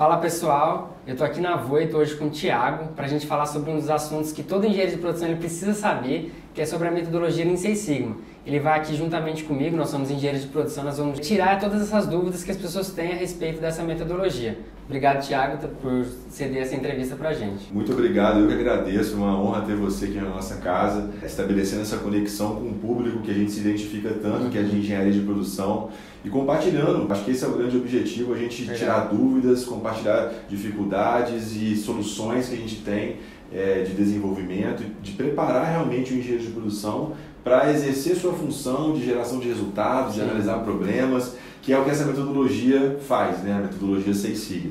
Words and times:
Fala 0.00 0.16
pessoal, 0.16 0.96
eu 1.06 1.14
tô 1.14 1.22
aqui 1.22 1.42
na 1.42 1.56
Voito 1.56 1.94
hoje 1.94 2.16
com 2.16 2.28
o 2.28 2.30
Thiago 2.30 2.94
para 2.94 3.04
a 3.04 3.06
gente 3.06 3.26
falar 3.26 3.44
sobre 3.44 3.70
um 3.70 3.76
dos 3.76 3.90
assuntos 3.90 4.32
que 4.32 4.42
todo 4.42 4.64
engenheiro 4.64 4.92
de 4.92 4.96
produção 4.96 5.28
ele 5.28 5.36
precisa 5.36 5.74
saber, 5.74 6.32
que 6.54 6.60
é 6.60 6.66
sobre 6.66 6.88
a 6.88 6.90
metodologia 6.90 7.44
Lean 7.44 7.56
Six 7.56 7.78
Sigma. 7.78 8.16
Ele 8.44 8.58
vai 8.58 8.78
aqui 8.78 8.96
juntamente 8.96 9.44
comigo, 9.44 9.76
nós 9.76 9.90
somos 9.90 10.10
engenheiros 10.10 10.42
de 10.42 10.48
produção, 10.48 10.82
nós 10.82 10.96
vamos 10.96 11.20
tirar 11.20 11.60
todas 11.60 11.82
essas 11.82 12.06
dúvidas 12.06 12.42
que 12.42 12.50
as 12.50 12.56
pessoas 12.56 12.90
têm 12.90 13.12
a 13.12 13.16
respeito 13.16 13.60
dessa 13.60 13.82
metodologia. 13.82 14.58
Obrigado, 14.86 15.24
Thiago, 15.24 15.68
por 15.80 16.04
ceder 16.30 16.62
essa 16.62 16.74
entrevista 16.74 17.14
para 17.14 17.28
a 17.28 17.32
gente. 17.32 17.72
Muito 17.72 17.92
obrigado, 17.92 18.40
eu 18.40 18.48
que 18.48 18.54
agradeço, 18.54 19.14
uma 19.14 19.40
honra 19.40 19.60
ter 19.60 19.76
você 19.76 20.06
aqui 20.06 20.16
na 20.16 20.30
nossa 20.30 20.56
casa, 20.56 21.10
estabelecendo 21.24 21.82
essa 21.82 21.98
conexão 21.98 22.56
com 22.56 22.70
o 22.70 22.74
público 22.74 23.20
que 23.20 23.30
a 23.30 23.34
gente 23.34 23.52
se 23.52 23.60
identifica 23.60 24.08
tanto, 24.14 24.50
que 24.50 24.58
é 24.58 24.62
de 24.62 24.76
engenharia 24.76 25.12
de 25.12 25.20
produção, 25.20 25.90
e 26.24 26.28
compartilhando. 26.28 27.06
Acho 27.12 27.24
que 27.24 27.30
esse 27.30 27.44
é 27.44 27.46
o 27.46 27.52
grande 27.52 27.76
objetivo, 27.76 28.34
a 28.34 28.36
gente 28.36 28.66
tirar 28.74 29.00
dúvidas, 29.08 29.64
compartilhar 29.64 30.32
dificuldades 30.48 31.54
e 31.54 31.76
soluções 31.76 32.48
que 32.48 32.54
a 32.54 32.58
gente 32.58 32.76
tem 32.82 33.18
é, 33.52 33.82
de 33.82 33.92
desenvolvimento, 33.92 34.84
de 35.02 35.12
preparar 35.12 35.70
realmente 35.70 36.12
o 36.12 36.16
engenheiro 36.16 36.44
de 36.44 36.50
produção 36.50 37.12
para 37.42 37.72
exercer 37.72 38.16
sua 38.16 38.32
função 38.32 38.92
de 38.92 39.04
geração 39.04 39.38
de 39.38 39.48
resultados, 39.48 40.14
Sim. 40.14 40.20
de 40.20 40.26
analisar 40.26 40.58
problemas, 40.60 41.36
que 41.62 41.72
é 41.72 41.78
o 41.78 41.84
que 41.84 41.90
essa 41.90 42.04
metodologia 42.04 42.98
faz, 43.06 43.40
né? 43.40 43.54
a 43.54 43.58
metodologia 43.58 44.14
Seis 44.14 44.38
Sigma. 44.38 44.70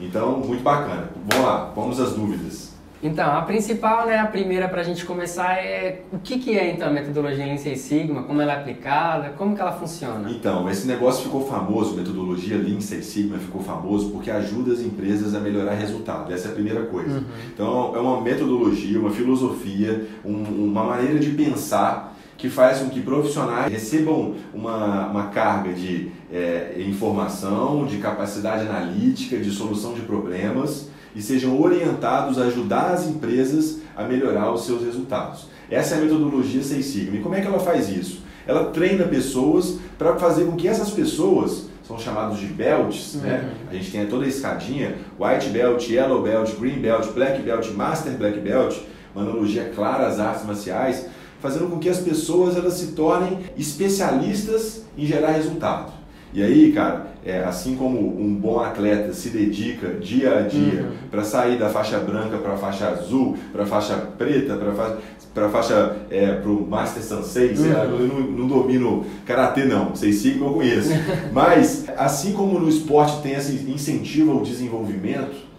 Então, 0.00 0.38
muito 0.38 0.62
bacana. 0.62 1.10
Vamos 1.30 1.46
lá, 1.46 1.72
vamos 1.74 2.00
às 2.00 2.12
dúvidas. 2.12 2.69
Então, 3.02 3.32
a 3.34 3.42
principal, 3.42 4.06
né, 4.06 4.18
a 4.18 4.26
primeira 4.26 4.68
para 4.68 4.82
a 4.82 4.84
gente 4.84 5.06
começar 5.06 5.54
é 5.54 6.02
o 6.12 6.18
que, 6.18 6.38
que 6.38 6.58
é 6.58 6.70
então 6.70 6.88
a 6.88 6.90
metodologia 6.90 7.46
Lean 7.46 7.56
Six 7.56 7.80
Sigma, 7.80 8.24
como 8.24 8.42
ela 8.42 8.52
é 8.52 8.56
aplicada, 8.56 9.30
como 9.30 9.54
que 9.54 9.60
ela 9.62 9.72
funciona? 9.72 10.30
Então, 10.30 10.68
esse 10.68 10.86
negócio 10.86 11.24
ficou 11.24 11.46
famoso, 11.46 11.96
metodologia 11.96 12.58
Lean 12.58 12.80
Six 12.80 13.06
Sigma 13.06 13.38
ficou 13.38 13.62
famoso 13.62 14.10
porque 14.10 14.30
ajuda 14.30 14.74
as 14.74 14.80
empresas 14.80 15.34
a 15.34 15.40
melhorar 15.40 15.74
resultado, 15.74 16.30
essa 16.30 16.48
é 16.48 16.50
a 16.50 16.54
primeira 16.54 16.82
coisa. 16.82 17.18
Uhum. 17.18 17.24
Então, 17.54 17.96
é 17.96 17.98
uma 17.98 18.20
metodologia, 18.20 19.00
uma 19.00 19.10
filosofia, 19.10 20.06
um, 20.22 20.42
uma 20.66 20.84
maneira 20.84 21.18
de 21.18 21.30
pensar 21.30 22.14
que 22.36 22.50
faz 22.50 22.80
com 22.80 22.90
que 22.90 23.00
profissionais 23.00 23.70
recebam 23.70 24.34
uma, 24.52 25.08
uma 25.08 25.26
carga 25.28 25.72
de 25.72 26.10
é, 26.30 26.74
informação, 26.78 27.86
de 27.86 27.98
capacidade 27.98 28.66
analítica, 28.66 29.38
de 29.38 29.50
solução 29.50 29.94
de 29.94 30.02
problemas 30.02 30.89
e 31.14 31.22
sejam 31.22 31.60
orientados 31.60 32.38
a 32.38 32.44
ajudar 32.44 32.92
as 32.92 33.06
empresas 33.06 33.78
a 33.96 34.04
melhorar 34.04 34.52
os 34.52 34.64
seus 34.64 34.82
resultados. 34.82 35.46
Essa 35.70 35.94
é 35.94 35.98
a 35.98 36.00
metodologia 36.00 36.62
Seis 36.62 36.86
Sigma. 36.86 37.16
E 37.16 37.20
como 37.20 37.34
é 37.34 37.40
que 37.40 37.46
ela 37.46 37.60
faz 37.60 37.88
isso? 37.88 38.22
Ela 38.46 38.66
treina 38.66 39.04
pessoas 39.04 39.78
para 39.98 40.16
fazer 40.16 40.44
com 40.44 40.56
que 40.56 40.66
essas 40.66 40.90
pessoas 40.90 41.66
são 41.86 41.98
chamados 41.98 42.38
de 42.38 42.46
belts, 42.46 43.14
né? 43.14 43.42
uhum. 43.42 43.70
A 43.70 43.74
gente 43.74 43.90
tem 43.90 44.06
toda 44.06 44.24
a 44.24 44.28
escadinha, 44.28 44.96
white 45.18 45.48
belt, 45.50 45.88
yellow 45.88 46.22
belt, 46.22 46.52
green 46.58 46.80
belt, 46.80 47.12
black 47.12 47.42
belt, 47.42 47.68
master 47.72 48.12
black 48.12 48.38
belt, 48.40 48.76
uma 49.14 49.24
analogia 49.24 49.72
clara 49.74 50.06
às 50.06 50.20
artes 50.20 50.46
marciais, 50.46 51.06
fazendo 51.40 51.68
com 51.68 51.78
que 51.78 51.88
as 51.88 51.98
pessoas 51.98 52.56
elas 52.56 52.74
se 52.74 52.92
tornem 52.92 53.40
especialistas 53.56 54.84
em 54.96 55.06
gerar 55.06 55.32
resultado. 55.32 55.99
E 56.32 56.42
aí, 56.42 56.72
cara, 56.72 57.06
é, 57.24 57.42
assim 57.44 57.74
como 57.74 57.98
um 57.98 58.34
bom 58.34 58.60
atleta 58.60 59.12
se 59.12 59.30
dedica 59.30 59.88
dia 59.94 60.38
a 60.38 60.42
dia 60.42 60.82
uhum. 60.82 61.08
para 61.10 61.24
sair 61.24 61.58
da 61.58 61.68
faixa 61.68 61.98
branca 61.98 62.38
para 62.38 62.54
a 62.54 62.56
faixa 62.56 62.88
azul, 62.88 63.36
para 63.52 63.64
a 63.64 63.66
faixa 63.66 63.96
preta, 64.16 64.54
para 64.54 64.72
fa 64.72 64.96
a 65.34 65.48
faixa 65.48 65.96
é, 66.10 66.34
para 66.34 66.50
o 66.50 66.66
Master 66.66 67.02
Sensei, 67.02 67.54
uhum. 67.54 67.66
eu 67.66 68.06
não, 68.06 68.20
não 68.20 68.48
domino 68.48 69.04
karatê 69.26 69.64
não, 69.64 69.90
vocês 69.90 70.16
sigam 70.16 70.48
eu 70.48 70.54
conheço. 70.54 70.90
Mas 71.32 71.86
assim 71.96 72.32
como 72.32 72.58
no 72.58 72.68
esporte 72.68 73.22
tem 73.22 73.32
esse 73.32 73.52
incentivo 73.70 74.32
ao 74.32 74.42
desenvolvimento, 74.42 75.50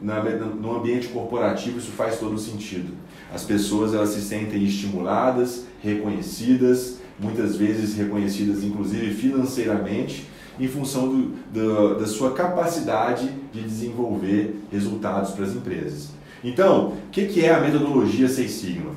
na, 0.00 0.22
no 0.22 0.76
ambiente 0.76 1.08
corporativo 1.08 1.78
isso 1.78 1.90
faz 1.92 2.18
todo 2.18 2.38
sentido. 2.38 2.92
As 3.32 3.44
pessoas 3.44 3.94
elas 3.94 4.10
se 4.10 4.20
sentem 4.20 4.62
estimuladas, 4.62 5.66
reconhecidas, 5.82 6.98
muitas 7.18 7.56
vezes 7.56 7.96
reconhecidas 7.96 8.62
inclusive 8.62 9.12
financeiramente, 9.14 10.28
em 10.58 10.66
função 10.66 11.08
do, 11.08 11.34
do, 11.52 11.98
da 11.98 12.06
sua 12.06 12.32
capacidade 12.32 13.30
de 13.52 13.62
desenvolver 13.62 14.60
resultados 14.72 15.30
para 15.30 15.44
as 15.44 15.54
empresas. 15.54 16.10
Então, 16.42 16.88
o 16.88 17.10
que, 17.10 17.26
que 17.26 17.44
é 17.44 17.54
a 17.54 17.60
metodologia 17.60 18.28
Seis 18.28 18.52
Sigma? 18.52 18.92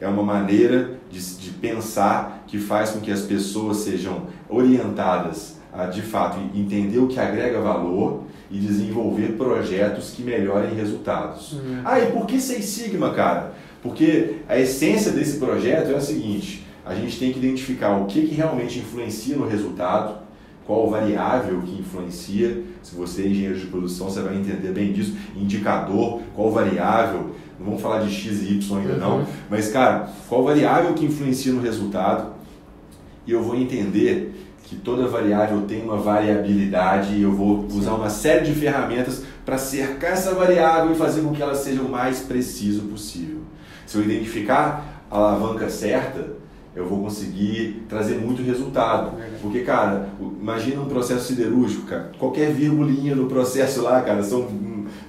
É 0.00 0.08
uma 0.08 0.22
maneira 0.22 0.98
de, 1.10 1.20
de 1.36 1.50
pensar 1.50 2.44
que 2.46 2.58
faz 2.58 2.90
com 2.90 3.00
que 3.00 3.10
as 3.10 3.22
pessoas 3.22 3.78
sejam 3.78 4.26
orientadas 4.48 5.56
a, 5.72 5.86
de 5.86 6.02
fato, 6.02 6.38
entender 6.54 6.98
o 6.98 7.08
que 7.08 7.18
agrega 7.18 7.60
valor 7.60 8.22
e 8.50 8.58
desenvolver 8.58 9.32
projetos 9.32 10.10
que 10.10 10.22
melhorem 10.22 10.74
resultados. 10.74 11.52
Uhum. 11.52 11.80
Ah, 11.84 11.98
e 12.00 12.12
por 12.12 12.26
que 12.26 12.40
Seis 12.40 12.66
Sigma, 12.66 13.12
cara? 13.12 13.54
Porque 13.82 14.36
a 14.48 14.58
essência 14.58 15.10
desse 15.10 15.38
projeto 15.38 15.90
é 15.90 15.96
a 15.96 16.00
seguinte: 16.00 16.64
a 16.84 16.94
gente 16.94 17.18
tem 17.18 17.32
que 17.32 17.38
identificar 17.38 17.96
o 17.96 18.06
que, 18.06 18.26
que 18.26 18.34
realmente 18.34 18.78
influencia 18.78 19.36
no 19.36 19.46
resultado, 19.46 20.18
qual 20.66 20.88
variável 20.88 21.62
que 21.62 21.78
influencia. 21.78 22.62
Se 22.82 22.94
você 22.94 23.22
é 23.22 23.28
engenheiro 23.28 23.58
de 23.58 23.66
produção, 23.66 24.08
você 24.10 24.20
vai 24.20 24.36
entender 24.36 24.72
bem 24.72 24.92
disso. 24.92 25.16
Indicador, 25.34 26.20
qual 26.34 26.50
variável. 26.50 27.34
Não 27.58 27.66
vamos 27.66 27.80
falar 27.82 28.00
de 28.00 28.12
X 28.12 28.42
e 28.42 28.54
Y 28.54 28.78
ainda 28.78 28.96
não. 28.96 29.18
Uhum. 29.18 29.26
Mas, 29.48 29.70
cara, 29.70 30.10
qual 30.28 30.44
variável 30.44 30.92
que 30.94 31.04
influencia 31.04 31.52
no 31.52 31.60
resultado. 31.60 32.34
E 33.26 33.32
eu 33.32 33.42
vou 33.42 33.56
entender 33.56 34.34
que 34.64 34.76
toda 34.76 35.06
variável 35.06 35.62
tem 35.62 35.82
uma 35.82 35.96
variabilidade 35.96 37.14
e 37.14 37.22
eu 37.22 37.32
vou 37.32 37.66
usar 37.66 37.94
uma 37.94 38.10
série 38.10 38.44
de 38.44 38.52
ferramentas 38.52 39.22
para 39.44 39.58
cercar 39.58 40.12
essa 40.12 40.34
variável 40.34 40.92
e 40.92 40.94
fazer 40.94 41.20
com 41.20 41.32
que 41.32 41.42
ela 41.42 41.54
seja 41.54 41.82
o 41.82 41.88
mais 41.88 42.20
preciso 42.20 42.82
possível. 42.82 43.40
Se 43.86 43.96
eu 43.96 44.02
identificar 44.02 45.04
a 45.10 45.16
alavanca 45.16 45.68
certa, 45.68 46.43
eu 46.76 46.86
vou 46.86 47.00
conseguir 47.02 47.84
trazer 47.88 48.16
muito 48.16 48.42
resultado. 48.42 49.12
Porque, 49.40 49.60
cara, 49.60 50.08
imagina 50.40 50.80
um 50.80 50.86
processo 50.86 51.28
siderúrgico, 51.28 51.86
cara. 51.86 52.10
Qualquer 52.18 52.52
virgulinha 52.52 53.14
no 53.14 53.26
processo 53.26 53.82
lá, 53.82 54.00
cara, 54.00 54.22
são 54.22 54.48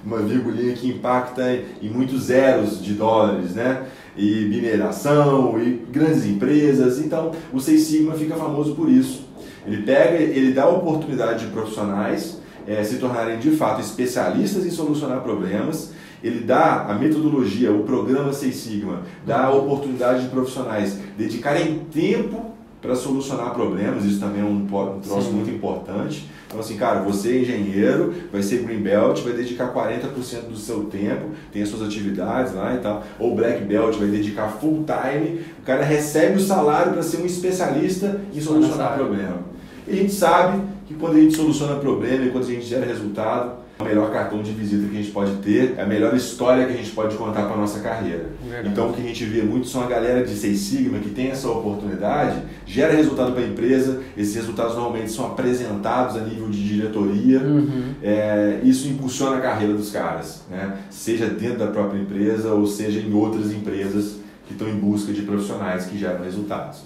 uma 0.04 0.18
virgulinha 0.18 0.74
que 0.74 0.88
impacta 0.88 1.42
em 1.82 1.90
muitos 1.90 2.24
zeros 2.24 2.82
de 2.82 2.94
dólares, 2.94 3.54
né? 3.54 3.86
E 4.16 4.46
mineração, 4.46 5.60
e 5.60 5.84
grandes 5.90 6.24
empresas. 6.24 6.98
Então, 6.98 7.32
o 7.52 7.60
Seis 7.60 7.82
Sigma 7.82 8.14
fica 8.14 8.36
famoso 8.36 8.74
por 8.74 8.88
isso. 8.88 9.26
Ele 9.66 9.82
pega, 9.82 10.16
ele 10.16 10.52
dá 10.52 10.68
oportunidade 10.68 11.44
de 11.44 11.50
profissionais 11.50 12.40
é, 12.66 12.82
se 12.82 12.96
tornarem 12.96 13.38
de 13.38 13.50
fato 13.50 13.80
especialistas 13.80 14.64
em 14.64 14.70
solucionar 14.70 15.20
problemas 15.20 15.92
ele 16.22 16.40
dá 16.40 16.86
a 16.88 16.94
metodologia, 16.94 17.72
o 17.72 17.84
programa 17.84 18.32
Seis 18.32 18.56
Sigma, 18.56 19.02
dá 19.26 19.44
a 19.44 19.52
oportunidade 19.52 20.24
de 20.24 20.28
profissionais 20.28 20.98
dedicarem 21.16 21.80
tempo 21.92 22.56
para 22.80 22.94
solucionar 22.94 23.52
problemas, 23.52 24.04
isso 24.04 24.20
também 24.20 24.42
é 24.42 24.44
um, 24.44 24.62
um 24.62 25.00
troço 25.00 25.28
Sim. 25.28 25.32
muito 25.32 25.50
importante. 25.50 26.28
Então, 26.46 26.60
assim, 26.60 26.76
cara, 26.76 27.00
você 27.00 27.30
é 27.32 27.40
engenheiro, 27.40 28.14
vai 28.30 28.40
ser 28.42 28.62
Green 28.62 28.78
Belt, 28.78 29.20
vai 29.22 29.32
dedicar 29.32 29.74
40% 29.74 30.48
do 30.48 30.56
seu 30.56 30.84
tempo, 30.84 31.30
tem 31.52 31.62
as 31.62 31.68
suas 31.68 31.82
atividades 31.82 32.54
lá 32.54 32.74
e 32.74 32.78
tal. 32.78 33.02
Ou 33.18 33.34
Black 33.34 33.64
Belt, 33.64 33.96
vai 33.96 34.08
dedicar 34.08 34.48
full 34.48 34.84
time, 34.84 35.40
o 35.58 35.62
cara 35.64 35.82
recebe 35.82 36.36
o 36.36 36.40
salário 36.40 36.92
para 36.92 37.02
ser 37.02 37.18
um 37.18 37.26
especialista 37.26 38.20
em 38.32 38.40
solucionar 38.40 38.94
problema. 38.94 39.40
E 39.88 39.92
a 39.92 39.96
gente 39.96 40.12
sabe 40.12 40.62
que 40.86 40.94
quando 40.94 41.16
a 41.16 41.20
gente 41.20 41.34
soluciona 41.34 41.76
problema 41.76 42.26
e 42.26 42.30
quando 42.30 42.44
a 42.44 42.50
gente 42.50 42.64
gera 42.64 42.86
resultado, 42.86 43.65
o 43.78 43.84
melhor 43.84 44.10
cartão 44.10 44.42
de 44.42 44.52
visita 44.52 44.88
que 44.88 44.96
a 44.96 45.02
gente 45.02 45.12
pode 45.12 45.32
ter, 45.36 45.74
é 45.76 45.82
a 45.82 45.86
melhor 45.86 46.14
história 46.16 46.64
que 46.64 46.72
a 46.72 46.76
gente 46.76 46.90
pode 46.92 47.14
contar 47.16 47.42
para 47.42 47.54
a 47.54 47.58
nossa 47.58 47.80
carreira. 47.80 48.26
Verdade. 48.42 48.68
Então, 48.68 48.88
o 48.88 48.92
que 48.94 49.02
a 49.02 49.04
gente 49.04 49.24
vê 49.26 49.42
muito 49.42 49.68
são 49.68 49.82
a 49.82 49.86
galera 49.86 50.24
de 50.24 50.34
Seis 50.34 50.60
Sigma 50.60 50.98
que 50.98 51.10
tem 51.10 51.28
essa 51.28 51.48
oportunidade, 51.48 52.40
gera 52.64 52.94
resultado 52.94 53.32
para 53.32 53.42
a 53.42 53.46
empresa, 53.46 54.00
esses 54.16 54.34
resultados 54.34 54.74
normalmente 54.74 55.12
são 55.12 55.26
apresentados 55.26 56.16
a 56.16 56.20
nível 56.20 56.48
de 56.48 56.66
diretoria, 56.66 57.40
uhum. 57.40 57.92
é, 58.02 58.60
isso 58.64 58.88
impulsiona 58.88 59.36
a 59.36 59.40
carreira 59.40 59.74
dos 59.74 59.90
caras, 59.90 60.42
né? 60.50 60.78
seja 60.88 61.26
dentro 61.26 61.58
da 61.58 61.66
própria 61.66 61.98
empresa 61.98 62.54
ou 62.54 62.66
seja 62.66 62.98
em 62.98 63.12
outras 63.12 63.52
empresas 63.52 64.16
que 64.46 64.54
estão 64.54 64.68
em 64.68 64.76
busca 64.76 65.12
de 65.12 65.20
profissionais 65.22 65.84
que 65.84 65.98
geram 65.98 66.24
resultados. 66.24 66.78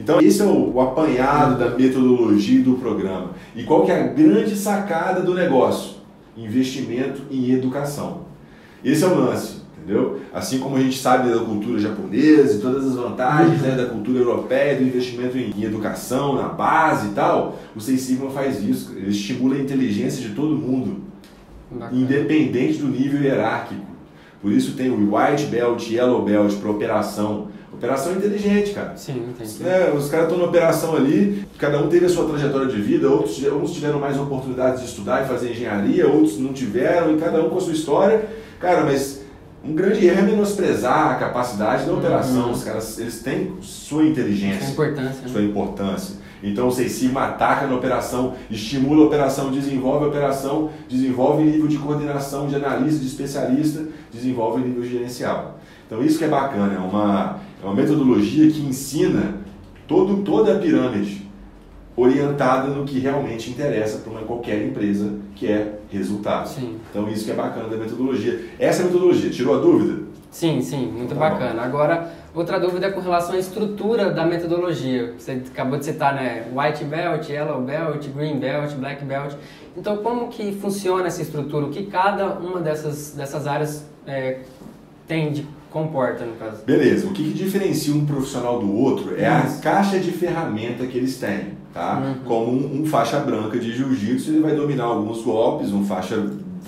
Então, 0.00 0.20
esse 0.20 0.40
é 0.40 0.44
o, 0.44 0.74
o 0.74 0.80
apanhado 0.80 1.58
da 1.58 1.70
metodologia 1.70 2.62
do 2.62 2.74
programa. 2.74 3.32
E 3.54 3.64
qual 3.64 3.84
que 3.84 3.90
é 3.90 4.00
a 4.00 4.06
grande 4.06 4.56
sacada 4.56 5.20
do 5.20 5.34
negócio? 5.34 5.97
Investimento 6.44 7.22
em 7.30 7.52
educação. 7.52 8.28
Esse 8.84 9.04
é 9.04 9.06
o 9.06 9.14
lance, 9.14 9.62
entendeu? 9.76 10.20
Assim 10.32 10.58
como 10.58 10.76
a 10.76 10.80
gente 10.80 10.98
sabe 10.98 11.30
da 11.30 11.40
cultura 11.40 11.78
japonesa 11.78 12.56
e 12.56 12.60
todas 12.60 12.86
as 12.86 12.94
vantagens 12.94 13.60
né, 13.60 13.74
da 13.76 13.86
cultura 13.86 14.20
europeia, 14.20 14.76
do 14.76 14.84
investimento 14.84 15.36
em, 15.36 15.64
educação, 15.64 16.36
na 16.36 16.48
base 16.48 17.08
e 17.08 17.10
tal, 17.12 17.58
o 17.74 17.80
Seis 17.80 18.02
Sigma 18.02 18.30
faz 18.30 18.62
isso. 18.62 18.94
Ele 18.96 19.10
estimula 19.10 19.56
a 19.56 19.60
inteligência 19.60 20.22
de 20.26 20.34
todo 20.34 20.56
mundo, 20.56 21.02
Bacana. 21.70 21.98
independente 21.98 22.78
do 22.78 22.88
nível 22.88 23.20
hierárquico. 23.20 23.86
Por 24.40 24.52
isso 24.52 24.76
tem 24.76 24.90
o 24.90 25.16
White 25.16 25.46
Belt, 25.46 25.90
Yellow 25.90 26.24
Belt 26.24 26.54
para 26.54 26.70
operação. 26.70 27.48
Operação 27.78 28.12
inteligente, 28.12 28.72
cara. 28.72 28.96
Sim, 28.96 29.28
entendi. 29.30 29.66
É, 29.66 29.92
os 29.96 30.10
caras 30.10 30.26
estão 30.26 30.36
na 30.36 30.48
operação 30.48 30.96
ali, 30.96 31.46
cada 31.58 31.80
um 31.80 31.88
teve 31.88 32.06
a 32.06 32.08
sua 32.08 32.28
trajetória 32.28 32.66
de 32.66 32.80
vida, 32.80 33.08
outros, 33.08 33.40
uns 33.40 33.72
tiveram 33.72 34.00
mais 34.00 34.18
oportunidades 34.18 34.82
de 34.82 34.88
estudar 34.88 35.24
e 35.24 35.28
fazer 35.28 35.52
engenharia, 35.52 36.08
outros 36.08 36.38
não 36.38 36.52
tiveram, 36.52 37.16
e 37.16 37.20
cada 37.20 37.40
um 37.40 37.48
com 37.48 37.56
a 37.56 37.60
sua 37.60 37.72
história. 37.72 38.28
Cara, 38.58 38.82
mas 38.82 39.22
um 39.64 39.74
grande 39.74 40.04
erro 40.04 40.18
é 40.18 40.22
menosprezar 40.22 41.12
a 41.12 41.14
capacidade 41.14 41.86
da 41.86 41.92
operação. 41.92 42.46
Uhum. 42.46 42.52
Os 42.52 42.64
caras, 42.64 42.98
eles 42.98 43.22
têm 43.22 43.52
sua 43.60 44.04
inteligência. 44.04 44.66
Sua 44.66 44.86
importância. 44.86 45.22
Né? 45.22 45.28
Sua 45.28 45.42
importância. 45.42 46.16
Então 46.42 46.68
o 46.68 46.72
Seis 46.72 46.92
Sigma 46.92 47.26
ataca 47.26 47.66
na 47.66 47.76
operação, 47.76 48.34
estimula 48.50 49.04
a 49.04 49.06
operação, 49.06 49.50
desenvolve 49.50 50.04
a 50.04 50.08
operação, 50.08 50.70
desenvolve 50.88 51.42
nível 51.42 51.66
de 51.66 51.78
coordenação, 51.78 52.46
de 52.46 52.54
analista, 52.56 53.00
de 53.00 53.06
especialista, 53.06 53.84
desenvolve 54.12 54.62
nível 54.62 54.84
gerencial. 54.84 55.58
Então 55.86 56.02
isso 56.02 56.18
que 56.18 56.24
é 56.24 56.28
bacana, 56.28 56.74
é 56.74 56.78
uma, 56.78 57.40
é 57.62 57.66
uma 57.66 57.74
metodologia 57.74 58.50
que 58.50 58.60
ensina 58.60 59.36
todo, 59.86 60.22
toda 60.22 60.56
a 60.56 60.58
pirâmide 60.58 61.28
orientada 61.96 62.68
no 62.68 62.84
que 62.84 63.00
realmente 63.00 63.50
interessa 63.50 63.98
para 63.98 64.12
uma 64.12 64.22
qualquer 64.22 64.64
empresa, 64.64 65.18
que 65.34 65.48
é 65.48 65.80
resultado. 65.90 66.48
Sim. 66.48 66.78
Então 66.90 67.08
isso 67.08 67.24
que 67.24 67.32
é 67.32 67.34
bacana 67.34 67.68
da 67.68 67.76
metodologia. 67.76 68.44
Essa 68.58 68.82
é 68.82 68.84
metodologia. 68.86 69.30
Tirou 69.30 69.56
a 69.56 69.60
dúvida? 69.60 70.06
Sim, 70.30 70.60
sim, 70.60 70.86
muito 70.86 71.14
tá 71.14 71.20
bacana. 71.20 71.54
Bom. 71.54 71.66
Agora, 71.66 72.12
outra 72.34 72.60
dúvida 72.60 72.86
é 72.86 72.90
com 72.90 73.00
relação 73.00 73.34
à 73.34 73.38
estrutura 73.38 74.10
da 74.10 74.24
metodologia. 74.24 75.14
Você 75.18 75.42
acabou 75.50 75.78
de 75.78 75.86
citar, 75.86 76.14
né? 76.14 76.46
White 76.54 76.84
Belt, 76.84 77.28
Yellow 77.28 77.62
Belt, 77.62 78.06
Green 78.14 78.38
Belt, 78.38 78.74
Black 78.74 79.04
Belt. 79.04 79.34
Então, 79.76 79.96
como 79.96 80.28
que 80.28 80.52
funciona 80.52 81.06
essa 81.06 81.22
estrutura? 81.22 81.66
O 81.66 81.70
que 81.70 81.86
cada 81.86 82.34
uma 82.34 82.60
dessas, 82.60 83.14
dessas 83.16 83.46
áreas 83.46 83.84
é, 84.06 84.40
tem 85.06 85.32
de 85.32 85.46
comporta, 85.70 86.24
no 86.24 86.36
caso. 86.36 86.64
Beleza, 86.64 87.06
o 87.06 87.12
que, 87.12 87.22
que 87.24 87.32
diferencia 87.32 87.94
um 87.94 88.06
profissional 88.06 88.58
do 88.58 88.72
outro 88.72 89.14
é 89.16 89.26
a 89.26 89.42
caixa 89.62 89.98
de 89.98 90.10
ferramenta 90.10 90.86
que 90.86 90.96
eles 90.96 91.18
têm, 91.18 91.52
tá? 91.72 91.98
Uhum. 91.98 92.14
Como 92.24 92.52
um, 92.52 92.82
um, 92.82 92.86
faixa 92.86 93.18
branca 93.18 93.58
de 93.58 93.74
jiu-jitsu, 93.74 94.30
ele 94.30 94.40
vai 94.40 94.54
dominar 94.54 94.84
alguns 94.84 95.22
golpes, 95.22 95.72
um 95.72 95.84
faixa 95.84 96.16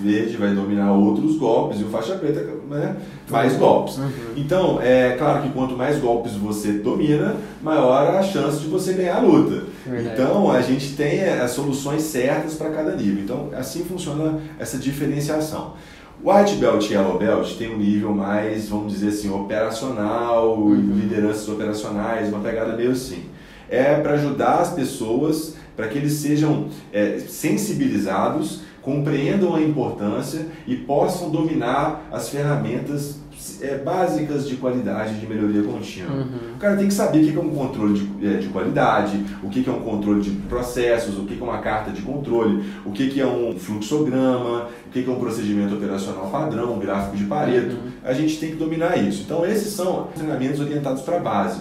verde 0.00 0.37
vai 0.37 0.55
dominar 0.55 0.93
outros 0.93 1.37
golpes 1.37 1.81
e 1.81 1.85
o 1.85 1.88
faixa 1.88 2.14
preta 2.14 2.41
né, 2.69 2.97
mais 3.29 3.56
golpes. 3.56 3.99
Uhum. 3.99 4.11
Então, 4.37 4.81
é 4.81 5.17
claro 5.19 5.43
que 5.43 5.50
quanto 5.50 5.76
mais 5.76 5.99
golpes 5.99 6.32
você 6.35 6.73
domina, 6.73 7.37
maior 7.62 8.14
a 8.14 8.23
chance 8.23 8.61
de 8.61 8.69
você 8.69 8.94
ganhar 8.94 9.17
a 9.17 9.20
luta. 9.20 9.64
Verdade. 9.85 10.14
Então, 10.14 10.50
a 10.50 10.62
gente 10.62 10.94
tem 10.94 11.25
as 11.25 11.50
soluções 11.50 12.02
certas 12.02 12.55
para 12.55 12.70
cada 12.70 12.94
nível. 12.94 13.23
Então, 13.23 13.50
assim 13.56 13.85
funciona 13.85 14.41
essa 14.58 14.79
diferenciação. 14.79 15.75
White 16.22 16.56
Belt 16.56 16.84
e 16.90 16.93
Yellow 16.93 17.19
Belt 17.19 17.56
tem 17.56 17.75
um 17.75 17.78
nível 17.78 18.14
mais, 18.14 18.69
vamos 18.69 18.93
dizer 18.93 19.08
assim, 19.08 19.31
operacional, 19.31 20.58
uhum. 20.58 20.75
lideranças 20.75 21.49
operacionais, 21.49 22.28
uma 22.28 22.40
pegada 22.40 22.76
meio 22.76 22.90
assim. 22.90 23.25
É 23.70 23.94
para 23.94 24.12
ajudar 24.12 24.58
as 24.58 24.75
pessoas, 24.75 25.55
para 25.75 25.88
que 25.88 25.96
eles 25.96 26.12
sejam 26.14 26.69
é, 26.93 27.20
sensibilizados, 27.20 28.61
compreendam 28.82 29.55
a 29.55 29.62
importância 29.62 30.46
e 30.67 30.76
possam 30.76 31.31
dominar 31.31 32.06
as 32.12 32.28
ferramentas 32.28 33.19
é, 33.62 33.79
básicas 33.79 34.49
de 34.49 34.56
qualidade 34.56 35.19
de 35.19 35.26
melhoria 35.26 35.62
contínua. 35.62 36.11
Uhum. 36.11 36.55
O 36.55 36.58
cara 36.58 36.76
tem 36.76 36.88
que 36.88 36.94
saber 36.94 37.20
o 37.20 37.32
que 37.32 37.37
é 37.37 37.41
um 37.41 37.50
controle 37.50 37.94
de, 37.99 38.26
é, 38.26 38.37
de 38.38 38.49
qualidade, 38.49 39.25
o 39.43 39.49
que 39.49 39.69
é 39.69 39.73
um 39.73 39.81
controle 39.81 40.20
de 40.20 40.31
processos, 40.31 41.19
o 41.19 41.25
que 41.25 41.38
é 41.38 41.43
uma 41.43 41.58
carta 41.58 41.91
de 41.91 42.02
controle, 42.02 42.64
o 42.85 42.93
que 42.93 43.20
é 43.20 43.26
um 43.26 43.58
fluxograma, 43.58 44.69
o 44.87 44.91
que 44.91 45.05
é 45.05 45.11
um 45.11 45.19
procedimento 45.19 45.75
operacional 45.75 46.29
padrão, 46.31 46.75
um 46.75 46.79
gráfico 46.79 47.17
de 47.17 47.25
Pareto. 47.25 47.76
Uhum. 47.76 47.91
A 48.05 48.12
gente 48.12 48.38
tem 48.38 48.50
que 48.50 48.56
dominar 48.56 48.97
isso. 48.97 49.23
Então, 49.23 49.44
esses 49.44 49.73
são 49.73 50.08
treinamentos 50.14 50.61
orientados 50.61 51.02
para 51.02 51.17
a 51.17 51.20
base: 51.20 51.61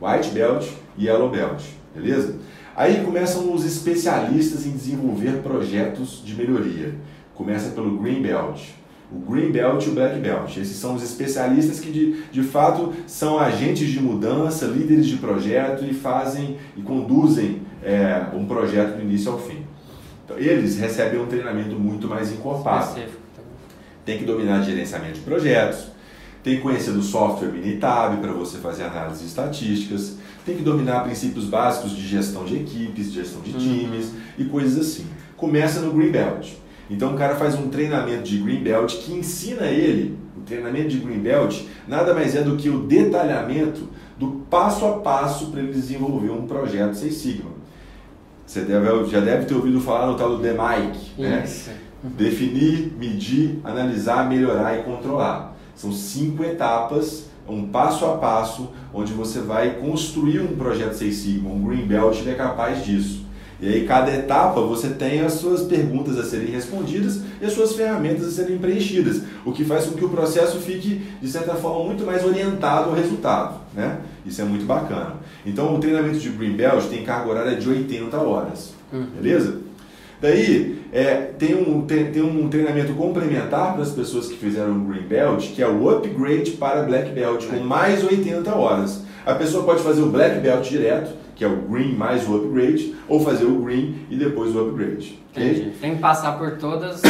White 0.00 0.30
Belt 0.30 0.66
e 0.96 1.06
Yellow 1.06 1.30
Belt, 1.30 1.62
beleza? 1.94 2.36
Aí 2.76 3.02
começam 3.04 3.52
os 3.52 3.64
especialistas 3.64 4.64
em 4.64 4.70
desenvolver 4.70 5.42
projetos 5.42 6.22
de 6.24 6.34
melhoria. 6.34 6.94
Começa 7.34 7.70
pelo 7.70 7.98
Green 7.98 8.22
Belt 8.22 8.79
o 9.12 9.18
Green 9.18 9.50
Belt 9.50 9.84
e 9.84 9.90
o 9.90 9.92
Black 9.92 10.18
Belt. 10.20 10.56
Esses 10.56 10.76
são 10.76 10.94
os 10.94 11.02
especialistas 11.02 11.80
que 11.80 11.90
de, 11.90 12.22
de 12.30 12.42
fato 12.42 12.92
são 13.06 13.38
agentes 13.38 13.88
de 13.88 14.00
mudança, 14.00 14.66
líderes 14.66 15.06
de 15.06 15.16
projeto 15.16 15.84
e 15.84 15.92
fazem 15.92 16.58
e 16.76 16.82
conduzem 16.82 17.62
é, 17.82 18.26
um 18.34 18.46
projeto 18.46 18.96
do 18.96 19.02
início 19.02 19.32
ao 19.32 19.38
fim. 19.38 19.64
Então, 20.24 20.38
eles 20.38 20.78
recebem 20.78 21.20
um 21.20 21.26
treinamento 21.26 21.74
muito 21.74 22.06
mais 22.06 22.30
encorpado. 22.30 23.00
Tem 24.04 24.18
que 24.18 24.24
dominar 24.24 24.62
gerenciamento 24.62 25.14
de 25.14 25.20
projetos, 25.20 25.88
tem 26.42 26.56
que 26.56 26.62
conhecer 26.62 26.92
do 26.92 27.02
software 27.02 27.48
Minitab 27.48 28.16
para 28.18 28.32
você 28.32 28.58
fazer 28.58 28.84
análises 28.84 29.26
estatísticas, 29.26 30.16
tem 30.46 30.56
que 30.56 30.62
dominar 30.62 31.00
princípios 31.00 31.44
básicos 31.44 31.90
de 31.94 32.06
gestão 32.06 32.44
de 32.44 32.56
equipes, 32.56 33.12
de 33.12 33.20
gestão 33.20 33.42
de 33.42 33.52
uhum. 33.52 33.58
times 33.58 34.06
uhum. 34.06 34.20
e 34.38 34.44
coisas 34.44 34.78
assim. 34.78 35.06
Começa 35.36 35.80
no 35.80 35.92
Green 35.92 36.10
Belt. 36.10 36.59
Então 36.90 37.14
o 37.14 37.16
cara 37.16 37.36
faz 37.36 37.54
um 37.54 37.68
treinamento 37.68 38.24
de 38.24 38.38
Green 38.38 38.62
Belt 38.62 38.96
que 38.96 39.12
ensina 39.12 39.66
ele, 39.66 40.18
o 40.36 40.40
treinamento 40.40 40.88
de 40.88 40.98
Green 40.98 41.20
Belt, 41.20 41.62
nada 41.86 42.12
mais 42.12 42.34
é 42.34 42.42
do 42.42 42.56
que 42.56 42.68
o 42.68 42.80
detalhamento 42.80 43.88
do 44.18 44.44
passo 44.50 44.84
a 44.84 44.98
passo 44.98 45.46
para 45.46 45.60
ele 45.60 45.72
desenvolver 45.72 46.30
um 46.30 46.46
projeto 46.46 46.94
Seis 46.94 47.14
Sigma. 47.14 47.50
Você 48.44 48.62
deve, 48.62 49.06
já 49.06 49.20
deve 49.20 49.46
ter 49.46 49.54
ouvido 49.54 49.80
falar 49.80 50.08
no 50.08 50.16
tal 50.16 50.36
do 50.36 50.42
DMAIC, 50.42 51.12
né? 51.16 51.44
Uhum. 52.02 52.10
Definir, 52.10 52.92
medir, 52.98 53.60
analisar, 53.62 54.28
melhorar 54.28 54.76
e 54.76 54.82
controlar. 54.82 55.56
São 55.76 55.92
cinco 55.92 56.42
etapas, 56.42 57.30
um 57.48 57.68
passo 57.68 58.04
a 58.06 58.16
passo, 58.16 58.70
onde 58.92 59.12
você 59.12 59.40
vai 59.40 59.76
construir 59.76 60.40
um 60.40 60.56
projeto 60.56 60.94
Seis 60.94 61.16
Sigma. 61.16 61.48
Um 61.48 61.62
Green 61.62 61.86
Belt 61.86 62.18
ele 62.18 62.30
é 62.30 62.34
capaz 62.34 62.84
disso. 62.84 63.19
E 63.60 63.68
aí, 63.68 63.86
cada 63.86 64.14
etapa, 64.14 64.60
você 64.60 64.88
tem 64.88 65.20
as 65.20 65.34
suas 65.34 65.62
perguntas 65.62 66.18
a 66.18 66.24
serem 66.24 66.48
respondidas 66.48 67.20
e 67.40 67.44
as 67.44 67.52
suas 67.52 67.74
ferramentas 67.74 68.26
a 68.26 68.30
serem 68.30 68.56
preenchidas, 68.56 69.22
o 69.44 69.52
que 69.52 69.64
faz 69.64 69.86
com 69.86 69.96
que 69.96 70.04
o 70.04 70.08
processo 70.08 70.58
fique, 70.58 71.02
de 71.20 71.28
certa 71.30 71.54
forma, 71.54 71.84
muito 71.84 72.04
mais 72.04 72.24
orientado 72.24 72.90
ao 72.90 72.96
resultado. 72.96 73.60
Né? 73.74 73.98
Isso 74.24 74.40
é 74.40 74.44
muito 74.44 74.64
bacana. 74.64 75.16
Então, 75.44 75.74
o 75.74 75.78
treinamento 75.78 76.18
de 76.18 76.30
Green 76.30 76.52
Belt 76.52 76.84
tem 76.86 77.04
carga 77.04 77.28
horária 77.28 77.56
de 77.56 77.68
80 77.68 78.16
horas. 78.16 78.72
Hum. 78.92 79.06
Beleza? 79.20 79.58
Daí, 80.20 80.78
é, 80.92 81.14
tem, 81.38 81.54
um, 81.54 81.82
tem, 81.82 82.12
tem, 82.12 82.22
um 82.22 82.48
treinamento 82.48 82.92
complementar 82.92 83.72
para 83.72 83.82
as 83.82 83.90
pessoas 83.90 84.26
que 84.26 84.36
fizeram 84.36 84.76
o 84.76 84.84
Green 84.84 85.06
Belt, 85.06 85.52
que 85.54 85.62
é 85.62 85.68
o 85.68 85.88
Upgrade 85.88 86.52
para 86.52 86.82
Black 86.82 87.10
Belt, 87.12 87.46
com 87.46 87.56
mais 87.60 88.04
80 88.04 88.54
horas. 88.54 89.02
A 89.30 89.34
pessoa 89.36 89.62
pode 89.62 89.82
fazer 89.82 90.02
o 90.02 90.10
Black 90.10 90.40
Belt 90.40 90.68
direto, 90.68 91.12
que 91.36 91.44
é 91.44 91.48
o 91.48 91.56
green 91.56 91.94
mais 91.94 92.28
o 92.28 92.36
upgrade, 92.36 92.96
ou 93.08 93.24
fazer 93.24 93.44
o 93.44 93.62
green 93.62 94.06
e 94.10 94.16
depois 94.16 94.54
o 94.56 94.60
upgrade. 94.60 95.22
Okay? 95.30 95.72
Tem 95.80 95.94
que 95.94 96.00
passar 96.00 96.32
por 96.36 96.58
todas 96.58 97.00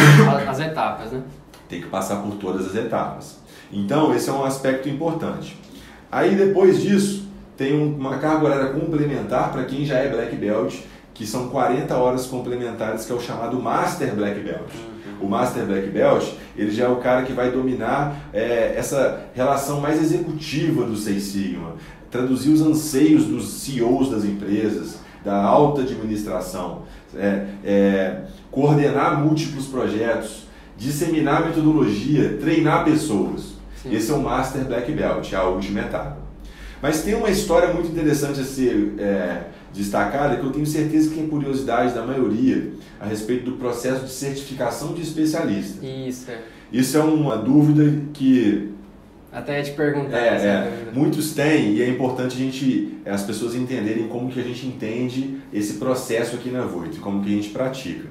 as 0.46 0.60
etapas, 0.60 1.12
né? 1.12 1.22
Tem 1.66 1.80
que 1.80 1.86
passar 1.86 2.16
por 2.16 2.34
todas 2.34 2.66
as 2.66 2.74
etapas. 2.74 3.38
Então, 3.72 4.14
esse 4.14 4.28
é 4.28 4.32
um 4.32 4.44
aspecto 4.44 4.88
importante. 4.88 5.58
Aí, 6.12 6.34
depois 6.34 6.82
disso, 6.82 7.26
tem 7.56 7.74
uma 7.74 8.18
carga 8.18 8.44
horária 8.44 8.66
complementar 8.72 9.50
para 9.50 9.64
quem 9.64 9.86
já 9.86 9.96
é 9.96 10.08
Black 10.10 10.36
Belt, 10.36 10.74
que 11.14 11.26
são 11.26 11.48
40 11.48 11.96
horas 11.96 12.26
complementares, 12.26 13.06
que 13.06 13.12
é 13.12 13.14
o 13.14 13.20
chamado 13.20 13.60
Master 13.60 14.14
Black 14.14 14.40
Belt. 14.40 14.72
Uhum. 14.74 15.26
O 15.26 15.28
Master 15.28 15.64
Black 15.64 15.88
Belt, 15.88 16.24
ele 16.56 16.70
já 16.70 16.84
é 16.84 16.88
o 16.88 16.96
cara 16.96 17.22
que 17.22 17.32
vai 17.32 17.50
dominar 17.50 18.14
é, 18.32 18.74
essa 18.76 19.26
relação 19.34 19.80
mais 19.80 20.00
executiva 20.00 20.84
do 20.84 20.96
Seis 20.96 21.24
Sigma 21.24 21.74
traduzir 22.10 22.50
os 22.50 22.60
anseios 22.60 23.24
dos 23.24 23.48
CEOs 23.48 24.10
das 24.10 24.24
empresas, 24.24 24.98
da 25.24 25.36
alta 25.36 25.82
administração, 25.82 26.82
é, 27.14 27.46
é, 27.64 28.22
coordenar 28.50 29.20
múltiplos 29.22 29.66
projetos, 29.66 30.46
disseminar 30.76 31.46
metodologia, 31.46 32.38
treinar 32.40 32.84
pessoas. 32.84 33.54
Sim. 33.82 33.94
Esse 33.94 34.10
é 34.10 34.14
o 34.14 34.22
Master 34.22 34.64
Black 34.64 34.90
Belt, 34.92 35.32
a 35.34 35.44
última 35.44 35.80
etapa. 35.80 36.18
Mas 36.82 37.02
tem 37.02 37.14
uma 37.14 37.28
história 37.28 37.72
muito 37.72 37.88
interessante 37.88 38.40
a 38.40 38.44
ser 38.44 38.94
é, 38.98 39.44
destacada 39.72 40.36
que 40.36 40.44
eu 40.44 40.50
tenho 40.50 40.66
certeza 40.66 41.10
que 41.10 41.16
tem 41.16 41.28
curiosidade 41.28 41.94
da 41.94 42.02
maioria 42.02 42.72
a 42.98 43.06
respeito 43.06 43.50
do 43.50 43.56
processo 43.56 44.04
de 44.04 44.10
certificação 44.10 44.94
de 44.94 45.02
especialista. 45.02 45.84
Isso. 45.84 46.30
É. 46.30 46.40
Isso 46.72 46.96
é 46.96 47.02
uma 47.02 47.36
dúvida 47.36 48.00
que 48.12 48.70
até 49.32 49.62
te 49.62 49.72
perguntar. 49.72 50.16
É, 50.16 50.28
é. 50.28 50.88
Muitos 50.92 51.32
têm 51.32 51.74
e 51.74 51.82
é 51.82 51.88
importante 51.88 52.34
a 52.34 52.38
gente, 52.38 52.98
as 53.06 53.22
pessoas 53.22 53.54
entenderem 53.54 54.08
como 54.08 54.30
que 54.30 54.40
a 54.40 54.42
gente 54.42 54.66
entende 54.66 55.38
esse 55.52 55.74
processo 55.74 56.36
aqui 56.36 56.50
na 56.50 56.62
Voit, 56.62 56.98
como 56.98 57.22
que 57.22 57.28
a 57.28 57.36
gente 57.36 57.50
pratica. 57.50 58.08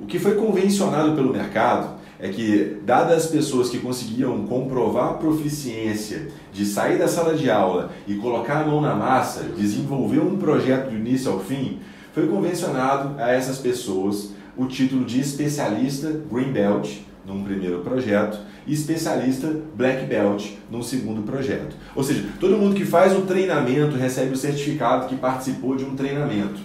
O 0.00 0.06
que 0.06 0.18
foi 0.18 0.36
convencionado 0.36 1.14
pelo 1.14 1.32
mercado 1.32 1.98
é 2.20 2.28
que, 2.28 2.78
dadas 2.84 3.24
as 3.24 3.26
pessoas 3.26 3.68
que 3.68 3.78
conseguiam 3.78 4.46
comprovar 4.46 5.10
a 5.10 5.14
proficiência 5.14 6.28
de 6.52 6.64
sair 6.64 6.98
da 6.98 7.06
sala 7.06 7.34
de 7.34 7.50
aula 7.50 7.92
e 8.06 8.14
colocar 8.14 8.62
a 8.62 8.66
mão 8.66 8.80
na 8.80 8.94
massa, 8.94 9.44
desenvolver 9.56 10.20
um 10.20 10.36
projeto 10.36 10.90
do 10.90 10.96
início 10.96 11.30
ao 11.30 11.40
fim, 11.40 11.78
foi 12.12 12.26
convencionado 12.26 13.20
a 13.20 13.30
essas 13.30 13.58
pessoas 13.58 14.32
o 14.56 14.66
título 14.66 15.04
de 15.04 15.20
especialista 15.20 16.20
Green 16.30 16.52
Belt 16.52 17.07
num 17.28 17.44
primeiro 17.44 17.80
projeto 17.80 18.38
e 18.66 18.72
especialista 18.72 19.54
Black 19.76 20.06
Belt 20.06 20.52
num 20.70 20.82
segundo 20.82 21.22
projeto. 21.22 21.76
Ou 21.94 22.02
seja, 22.02 22.24
todo 22.40 22.56
mundo 22.56 22.74
que 22.74 22.84
faz 22.84 23.16
o 23.16 23.22
treinamento 23.22 23.96
recebe 23.96 24.32
o 24.32 24.36
certificado 24.36 25.06
que 25.06 25.16
participou 25.16 25.76
de 25.76 25.84
um 25.84 25.94
treinamento. 25.94 26.60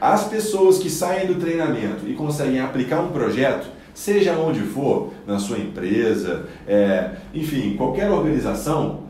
As 0.00 0.24
pessoas 0.28 0.78
que 0.78 0.88
saem 0.88 1.26
do 1.26 1.36
treinamento 1.36 2.06
e 2.06 2.14
conseguem 2.14 2.60
aplicar 2.60 3.00
um 3.00 3.08
projeto, 3.08 3.66
seja 3.92 4.36
onde 4.36 4.60
for, 4.60 5.12
na 5.26 5.38
sua 5.38 5.58
empresa, 5.58 6.46
é, 6.66 7.12
enfim, 7.32 7.74
qualquer 7.76 8.10
organização, 8.10 9.04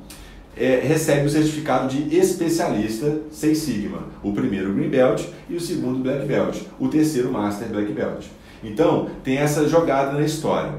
é, 0.56 0.80
recebe 0.84 1.26
o 1.26 1.30
certificado 1.30 1.88
de 1.88 2.16
especialista 2.16 3.20
Seis 3.30 3.58
Sigma. 3.58 4.04
O 4.22 4.32
primeiro 4.32 4.72
Green 4.72 4.88
Belt 4.88 5.24
e 5.48 5.56
o 5.56 5.60
segundo 5.60 5.98
Black 5.98 6.26
Belt. 6.26 6.58
O 6.78 6.88
terceiro 6.88 7.32
Master 7.32 7.68
Black 7.68 7.92
Belt. 7.92 8.26
Então, 8.62 9.10
tem 9.22 9.36
essa 9.36 9.68
jogada 9.68 10.12
na 10.12 10.22
história. 10.24 10.74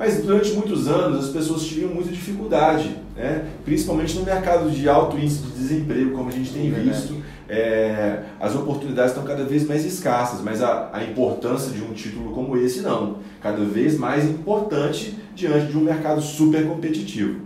Mas 0.00 0.22
durante 0.22 0.52
muitos 0.52 0.88
anos 0.88 1.26
as 1.26 1.30
pessoas 1.30 1.62
tinham 1.66 1.90
muita 1.90 2.08
dificuldade, 2.08 2.96
né? 3.14 3.44
principalmente 3.66 4.16
no 4.16 4.24
mercado 4.24 4.70
de 4.70 4.88
alto 4.88 5.18
índice 5.18 5.42
de 5.42 5.50
desemprego, 5.50 6.12
como 6.12 6.30
a 6.30 6.32
gente 6.32 6.50
tem 6.54 6.70
visto. 6.70 7.16
É, 7.46 8.22
as 8.40 8.54
oportunidades 8.54 9.10
estão 9.10 9.24
cada 9.24 9.44
vez 9.44 9.68
mais 9.68 9.84
escassas, 9.84 10.40
mas 10.40 10.62
a, 10.62 10.88
a 10.90 11.04
importância 11.04 11.70
de 11.70 11.82
um 11.82 11.92
título 11.92 12.32
como 12.32 12.56
esse 12.56 12.80
não. 12.80 13.18
Cada 13.42 13.62
vez 13.62 13.98
mais 13.98 14.24
importante 14.24 15.18
diante 15.36 15.66
de 15.66 15.76
um 15.76 15.82
mercado 15.82 16.22
super 16.22 16.66
competitivo. 16.66 17.38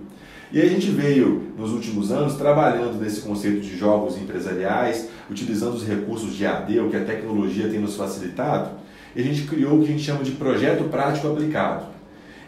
E 0.53 0.63
a 0.63 0.67
gente 0.67 0.91
veio, 0.91 1.49
nos 1.59 1.73
últimos 1.73 2.13
anos, 2.13 2.35
trabalhando 2.35 3.01
nesse 3.01 3.23
conceito 3.23 3.63
de 3.63 3.77
jogos 3.77 4.17
empresariais, 4.17 5.09
utilizando 5.29 5.75
os 5.75 5.85
recursos 5.85 6.33
de 6.37 6.47
AD, 6.47 6.79
o 6.79 6.89
que 6.89 6.97
a 6.97 7.05
tecnologia 7.05 7.69
tem 7.69 7.81
nos 7.81 7.97
facilitado, 7.97 8.77
e 9.17 9.21
a 9.21 9.25
gente 9.25 9.43
criou 9.43 9.75
o 9.75 9.79
que 9.81 9.87
a 9.87 9.91
gente 9.91 10.05
chama 10.05 10.23
de 10.23 10.31
projeto 10.31 10.85
prático 10.85 11.27
aplicado. 11.27 11.94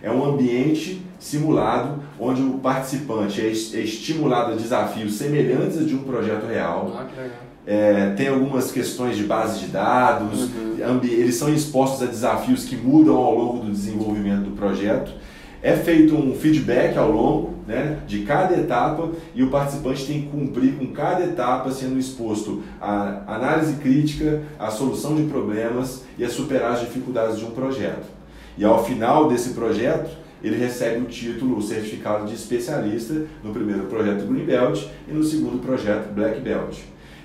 É 0.03 0.11
um 0.11 0.25
ambiente 0.25 1.03
simulado 1.19 2.03
onde 2.19 2.43
o 2.43 2.59
participante 2.59 3.41
é, 3.41 3.47
é 3.47 3.50
estimulado 3.50 4.53
a 4.53 4.55
desafios 4.55 5.15
semelhantes 5.15 5.87
de 5.87 5.95
um 5.95 6.03
projeto 6.03 6.47
real. 6.47 6.97
Ah, 6.99 7.05
que 7.05 7.21
legal. 7.21 7.37
É, 7.67 8.11
tem 8.11 8.29
algumas 8.29 8.71
questões 8.71 9.17
de 9.17 9.25
base 9.25 9.59
de 9.59 9.67
dados, 9.67 10.43
uhum. 10.43 11.00
eles 11.03 11.35
são 11.35 11.53
expostos 11.53 12.00
a 12.00 12.07
desafios 12.07 12.65
que 12.65 12.76
mudam 12.76 13.17
ao 13.17 13.37
longo 13.37 13.65
do 13.65 13.73
desenvolvimento 13.73 14.45
do 14.45 14.50
projeto. 14.53 15.12
É 15.61 15.73
feito 15.73 16.15
um 16.15 16.33
feedback 16.33 16.97
ao 16.97 17.11
longo 17.11 17.55
né, 17.67 17.99
de 18.07 18.21
cada 18.21 18.55
etapa 18.57 19.11
e 19.35 19.43
o 19.43 19.50
participante 19.50 20.07
tem 20.07 20.23
que 20.23 20.29
cumprir 20.29 20.75
com 20.75 20.87
cada 20.93 21.25
etapa 21.25 21.73
sendo 21.73 21.99
exposto 21.99 22.62
à 22.81 23.23
análise 23.26 23.75
crítica, 23.75 24.43
à 24.59 24.71
solução 24.71 25.17
de 25.17 25.25
problemas 25.25 26.05
e 26.17 26.25
a 26.25 26.29
superar 26.29 26.75
as 26.75 26.81
dificuldades 26.81 27.38
de 27.38 27.45
um 27.45 27.50
projeto. 27.50 28.15
E 28.57 28.65
ao 28.65 28.85
final 28.85 29.29
desse 29.29 29.51
projeto, 29.51 30.11
ele 30.43 30.57
recebe 30.57 31.01
o 31.01 31.07
título, 31.07 31.59
o 31.59 31.63
certificado 31.63 32.27
de 32.27 32.35
especialista 32.35 33.27
no 33.43 33.53
primeiro 33.53 33.85
projeto 33.85 34.27
Green 34.27 34.45
Belt 34.45 34.85
e 35.09 35.13
no 35.13 35.23
segundo 35.23 35.61
projeto 35.61 36.13
Black 36.15 36.41
Belt. 36.41 36.79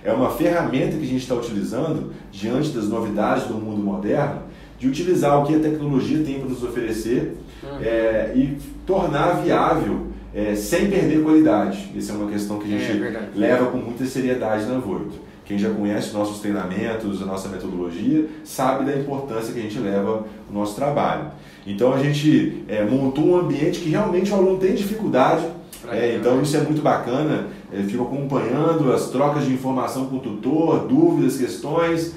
É 0.04 0.12
uma 0.12 0.32
ferramenta 0.32 0.98
que 0.98 1.04
a 1.04 1.08
gente 1.08 1.22
está 1.22 1.36
utilizando 1.36 2.12
diante 2.32 2.70
das 2.70 2.88
novidades 2.88 3.46
do 3.46 3.54
mundo 3.54 3.82
moderno, 3.82 4.42
de 4.80 4.88
utilizar 4.88 5.40
o 5.40 5.46
que 5.46 5.56
a 5.56 5.60
tecnologia 5.60 6.24
tem 6.24 6.40
para 6.40 6.50
nos 6.50 6.64
oferecer 6.64 7.38
uhum. 7.64 7.80
é, 7.82 8.32
e 8.36 8.58
tornar 8.86 9.44
viável 9.44 10.08
é, 10.34 10.56
sem 10.56 10.90
perder 10.90 11.22
qualidade. 11.22 11.92
Essa 11.96 12.14
é 12.14 12.16
uma 12.16 12.32
questão 12.32 12.58
que 12.58 12.74
a 12.74 12.78
gente 12.78 13.04
é, 13.04 13.30
leva 13.36 13.68
com 13.68 13.78
muita 13.78 14.06
seriedade 14.06 14.66
na 14.66 14.80
Voito. 14.80 15.20
Quem 15.52 15.60
já 15.60 15.70
conhece 15.70 16.14
nossos 16.14 16.40
treinamentos, 16.40 17.22
a 17.22 17.26
nossa 17.26 17.50
metodologia, 17.50 18.26
sabe 18.42 18.86
da 18.86 18.98
importância 18.98 19.54
que 19.54 19.60
a 19.60 19.64
gente 19.64 19.78
leva 19.80 20.26
no 20.50 20.60
nosso 20.62 20.76
trabalho. 20.76 21.26
Então 21.68 21.94
a 21.94 21.98
gente 22.02 22.64
é, 22.70 22.86
montou 22.86 23.26
um 23.26 23.38
ambiente 23.38 23.82
que 23.82 23.90
realmente 23.90 24.32
o 24.32 24.36
aluno 24.36 24.58
tem 24.58 24.74
dificuldade. 24.74 25.46
É, 25.92 26.16
então 26.16 26.42
isso 26.42 26.56
é 26.56 26.62
muito 26.62 26.82
bacana. 26.82 27.48
Eu 27.70 27.84
fico 27.84 28.04
acompanhando 28.04 28.94
as 28.94 29.10
trocas 29.10 29.44
de 29.44 29.52
informação 29.52 30.06
com 30.06 30.16
o 30.16 30.20
tutor, 30.20 30.88
dúvidas, 30.88 31.38
questões. 31.38 32.16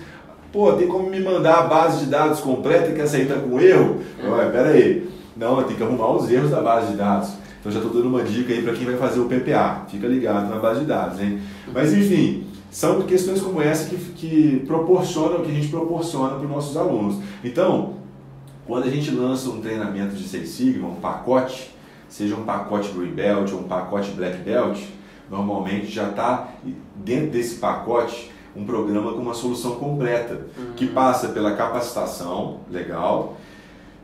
Pô, 0.52 0.72
tem 0.74 0.86
como 0.86 1.10
me 1.10 1.18
mandar 1.18 1.58
a 1.58 1.62
base 1.62 2.04
de 2.04 2.06
dados 2.12 2.38
completa 2.38 2.92
que 2.92 3.00
aceita 3.00 3.34
com 3.34 3.58
erro? 3.58 3.96
Ué, 4.22 4.48
pera 4.50 4.68
aí. 4.68 5.08
Não, 5.36 5.60
tem 5.64 5.74
que 5.74 5.82
arrumar 5.82 6.12
os 6.12 6.30
erros 6.30 6.52
da 6.52 6.60
base 6.60 6.92
de 6.92 6.96
dados. 6.96 7.30
Então 7.58 7.72
já 7.72 7.80
estou 7.80 7.92
dando 7.92 8.14
uma 8.14 8.22
dica 8.22 8.52
aí 8.52 8.62
para 8.62 8.74
quem 8.74 8.86
vai 8.86 8.96
fazer 8.96 9.18
o 9.18 9.24
PPA. 9.24 9.86
Fica 9.88 10.06
ligado 10.06 10.48
na 10.48 10.60
base 10.60 10.80
de 10.80 10.86
dados, 10.86 11.20
hein? 11.20 11.40
Mas 11.72 11.92
enfim, 11.92 12.53
são 12.74 13.02
questões 13.02 13.40
como 13.40 13.62
essa 13.62 13.88
que, 13.88 13.96
que 13.96 14.64
proporcionam, 14.66 15.44
que 15.44 15.50
a 15.52 15.54
gente 15.54 15.68
proporciona 15.68 16.30
para 16.30 16.44
os 16.44 16.50
nossos 16.50 16.76
alunos. 16.76 17.22
Então, 17.44 17.94
quando 18.66 18.88
a 18.88 18.90
gente 18.90 19.12
lança 19.12 19.48
um 19.48 19.60
treinamento 19.60 20.16
de 20.16 20.24
Six 20.24 20.48
Sigma, 20.48 20.88
um 20.88 20.96
pacote, 20.96 21.70
seja 22.08 22.34
um 22.34 22.42
pacote 22.42 22.90
Green 22.90 23.12
Belt 23.12 23.52
ou 23.52 23.60
um 23.60 23.68
pacote 23.68 24.10
Black 24.10 24.38
Belt, 24.38 24.76
normalmente 25.30 25.86
já 25.86 26.08
está 26.08 26.48
dentro 26.96 27.30
desse 27.30 27.60
pacote 27.60 28.32
um 28.56 28.64
programa 28.64 29.12
com 29.12 29.20
uma 29.20 29.34
solução 29.34 29.76
completa, 29.76 30.40
uhum. 30.58 30.72
que 30.74 30.88
passa 30.88 31.28
pela 31.28 31.54
capacitação, 31.54 32.58
legal, 32.68 33.36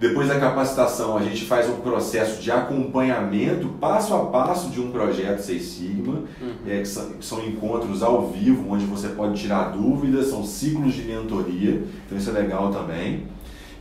depois 0.00 0.28
da 0.28 0.40
capacitação, 0.40 1.18
a 1.18 1.20
gente 1.20 1.44
faz 1.44 1.68
um 1.68 1.76
processo 1.76 2.40
de 2.40 2.50
acompanhamento 2.50 3.68
passo 3.78 4.14
a 4.14 4.24
passo 4.24 4.70
de 4.70 4.80
um 4.80 4.90
projeto 4.90 5.40
Seis 5.40 5.64
Sigma, 5.64 6.22
uhum. 6.40 6.54
é, 6.66 6.78
que, 6.80 6.88
são, 6.88 7.10
que, 7.10 7.24
são, 7.24 7.46
encontros 7.46 8.02
ao 8.02 8.28
vivo, 8.28 8.72
onde 8.72 8.86
você 8.86 9.08
pode 9.08 9.38
tirar 9.38 9.72
dúvidas, 9.72 10.28
são 10.28 10.42
ciclos 10.42 10.94
de 10.94 11.02
mentoria, 11.02 11.82
então 12.06 12.16
isso 12.16 12.30
é 12.30 12.32
legal 12.32 12.70
também. 12.70 13.24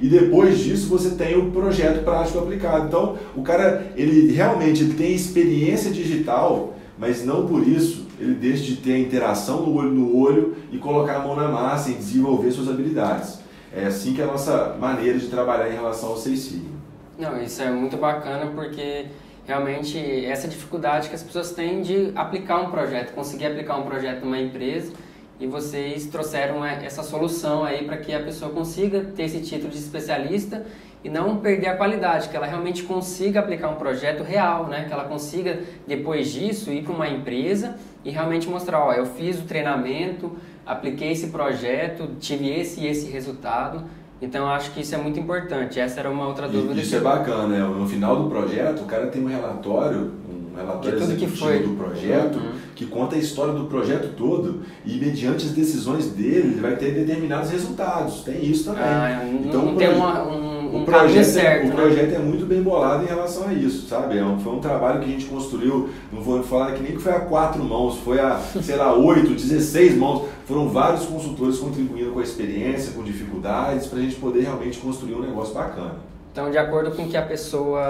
E 0.02 0.10
depois 0.10 0.60
disso 0.60 0.90
você 0.90 1.12
tem 1.12 1.38
o 1.38 1.52
projeto 1.52 2.04
prático 2.04 2.40
aplicado. 2.40 2.88
Então 2.88 3.18
o 3.34 3.42
cara 3.42 3.94
ele 3.96 4.30
realmente 4.34 4.84
ele 4.84 4.96
tem 4.96 5.14
experiência 5.14 5.90
digital, 5.90 6.76
mas 6.98 7.24
não 7.24 7.48
por 7.48 7.66
isso 7.66 8.06
ele 8.20 8.34
deixa 8.34 8.64
de 8.64 8.76
ter 8.76 8.92
a 8.92 9.00
interação 9.00 9.66
no 9.66 9.74
olho 9.74 9.92
no 9.92 10.18
olho 10.18 10.56
e 10.70 10.78
colocar 10.78 11.16
a 11.16 11.20
mão 11.20 11.38
na 11.38 11.48
massa 11.48 11.92
e 11.92 11.94
desenvolver 11.94 12.52
suas 12.52 12.68
habilidades. 12.68 13.39
É 13.76 13.86
assim 13.86 14.14
que 14.14 14.22
é 14.22 14.24
a 14.24 14.28
nossa 14.28 14.76
maneira 14.80 15.18
de 15.18 15.28
trabalhar 15.28 15.70
em 15.70 15.74
relação 15.74 16.10
ao 16.10 16.18
Seis 16.18 16.40
Sigma. 16.40 16.80
Não, 17.18 17.42
isso 17.42 17.62
é 17.62 17.70
muito 17.70 17.98
bacana 17.98 18.52
porque 18.56 19.06
realmente 19.46 20.26
essa 20.26 20.48
dificuldade 20.48 21.10
que 21.10 21.16
as 21.16 21.24
pessoas 21.24 21.52
têm 21.52 21.82
de 21.82 22.12
aplicar 22.16 22.60
um 22.62 22.72
projeto, 22.72 23.14
conseguir 23.14 23.48
aplicar 23.48 23.78
um 23.78 23.84
projeto 23.84 24.24
numa 24.24 24.40
empresa 24.40 24.94
e 25.40 25.48
vocês 25.48 26.08
trouxeram 26.08 26.64
essa 26.66 27.04
solução 27.04 27.64
aí 27.64 27.86
para 27.86 27.98
que 27.98 28.14
a 28.14 28.22
pessoa 28.22 28.52
consiga 28.52 29.02
ter 29.16 29.24
esse 29.24 29.42
título 29.42 29.70
de 29.70 29.78
especialista 29.78 30.66
e 31.04 31.10
não 31.10 31.38
perder 31.38 31.68
a 31.68 31.76
qualidade, 31.76 32.28
que 32.28 32.36
ela 32.36 32.46
realmente 32.46 32.84
consiga 32.84 33.40
aplicar 33.40 33.70
um 33.70 33.76
projeto 33.76 34.22
real, 34.22 34.68
né? 34.68 34.86
Que 34.86 34.94
ela 34.94 35.06
consiga 35.06 35.60
depois 35.88 36.32
disso 36.32 36.72
ir 36.72 36.84
para 36.84 36.94
uma 36.94 37.08
empresa 37.08 37.78
e 38.04 38.10
realmente 38.10 38.50
mostrar, 38.50 38.80
ó, 38.80 38.92
eu 38.92 39.06
fiz 39.06 39.40
o 39.40 39.44
treinamento, 39.44 40.32
apliquei 40.66 41.12
esse 41.12 41.28
projeto, 41.28 42.10
tive 42.20 42.50
esse 42.50 42.82
e 42.82 42.88
esse 42.88 43.10
resultado. 43.10 43.84
Então 44.22 44.48
eu 44.48 44.50
acho 44.50 44.72
que 44.72 44.82
isso 44.82 44.94
é 44.94 44.98
muito 44.98 45.18
importante. 45.18 45.80
Essa 45.80 46.02
era 46.02 46.12
uma 46.12 46.28
outra 46.28 46.48
dúvida. 46.50 46.80
Isso 46.80 46.96
é 46.96 47.00
bacana, 47.00 47.48
né? 47.48 47.60
No 47.60 47.88
final 47.88 48.22
do 48.22 48.30
projeto, 48.30 48.82
o 48.82 48.86
cara 48.86 49.08
tem 49.08 49.24
um 49.24 49.28
relatório, 49.28 50.12
um 50.30 50.58
relatório 50.58 50.98
executivo 50.98 51.70
do 51.70 51.76
projeto, 51.78 52.36
uhum. 52.36 52.52
que 52.76 52.86
conta 52.86 53.16
a 53.16 53.20
história 53.20 53.54
do 53.54 53.66
projeto 53.66 54.14
todo 54.18 54.64
e 54.86 54.98
mediante 54.98 55.46
as 55.46 55.54
decisões 55.54 56.10
dele, 56.10 56.50
ele 56.50 56.60
vai 56.60 56.76
ter 56.76 56.94
determinados 56.94 57.50
resultados. 57.50 58.24
Tem 58.24 58.44
isso 58.44 58.66
também. 58.66 58.84
Ah, 58.84 59.26
então, 59.42 59.68
não, 59.68 59.76
tem 59.78 59.96
uma, 59.96 60.24
um 60.24 60.49
o 60.74 60.86
projeto, 60.86 61.26
certo, 61.26 61.66
o 61.66 61.70
né? 61.70 61.76
projeto 61.76 62.16
é 62.16 62.20
muito 62.20 62.46
bem 62.46 62.62
bolado 62.62 63.04
em 63.04 63.08
relação 63.08 63.48
a 63.48 63.54
isso, 63.54 63.88
sabe? 63.88 64.18
É 64.18 64.24
um, 64.24 64.40
foi 64.40 64.54
um 64.54 64.60
trabalho 64.60 65.00
que 65.00 65.06
a 65.06 65.10
gente 65.10 65.26
construiu, 65.26 65.90
não 66.12 66.22
vou 66.22 66.42
falar 66.44 66.74
que 66.74 66.84
nem 66.84 66.94
que 66.94 67.02
foi 67.02 67.12
a 67.12 67.20
quatro 67.20 67.64
mãos, 67.64 67.98
foi 67.98 68.20
a, 68.20 68.40
sei 68.62 68.76
lá, 68.76 68.94
oito, 68.94 69.34
dezesseis 69.34 69.98
mãos. 69.98 70.28
Foram 70.46 70.68
vários 70.68 71.06
consultores 71.06 71.58
contribuindo 71.58 72.12
com 72.12 72.20
a 72.20 72.24
experiência, 72.24 72.94
com 72.94 73.04
dificuldades, 73.04 73.88
para 73.88 74.00
a 74.00 74.02
gente 74.02 74.16
poder 74.16 74.42
realmente 74.42 74.80
construir 74.80 75.14
um 75.14 75.22
negócio 75.22 75.54
bacana. 75.54 76.09
Então, 76.32 76.52
de 76.52 76.58
acordo 76.60 76.92
com 76.92 77.08
que 77.08 77.18
a 77.18 77.24
pessoa 77.24 77.82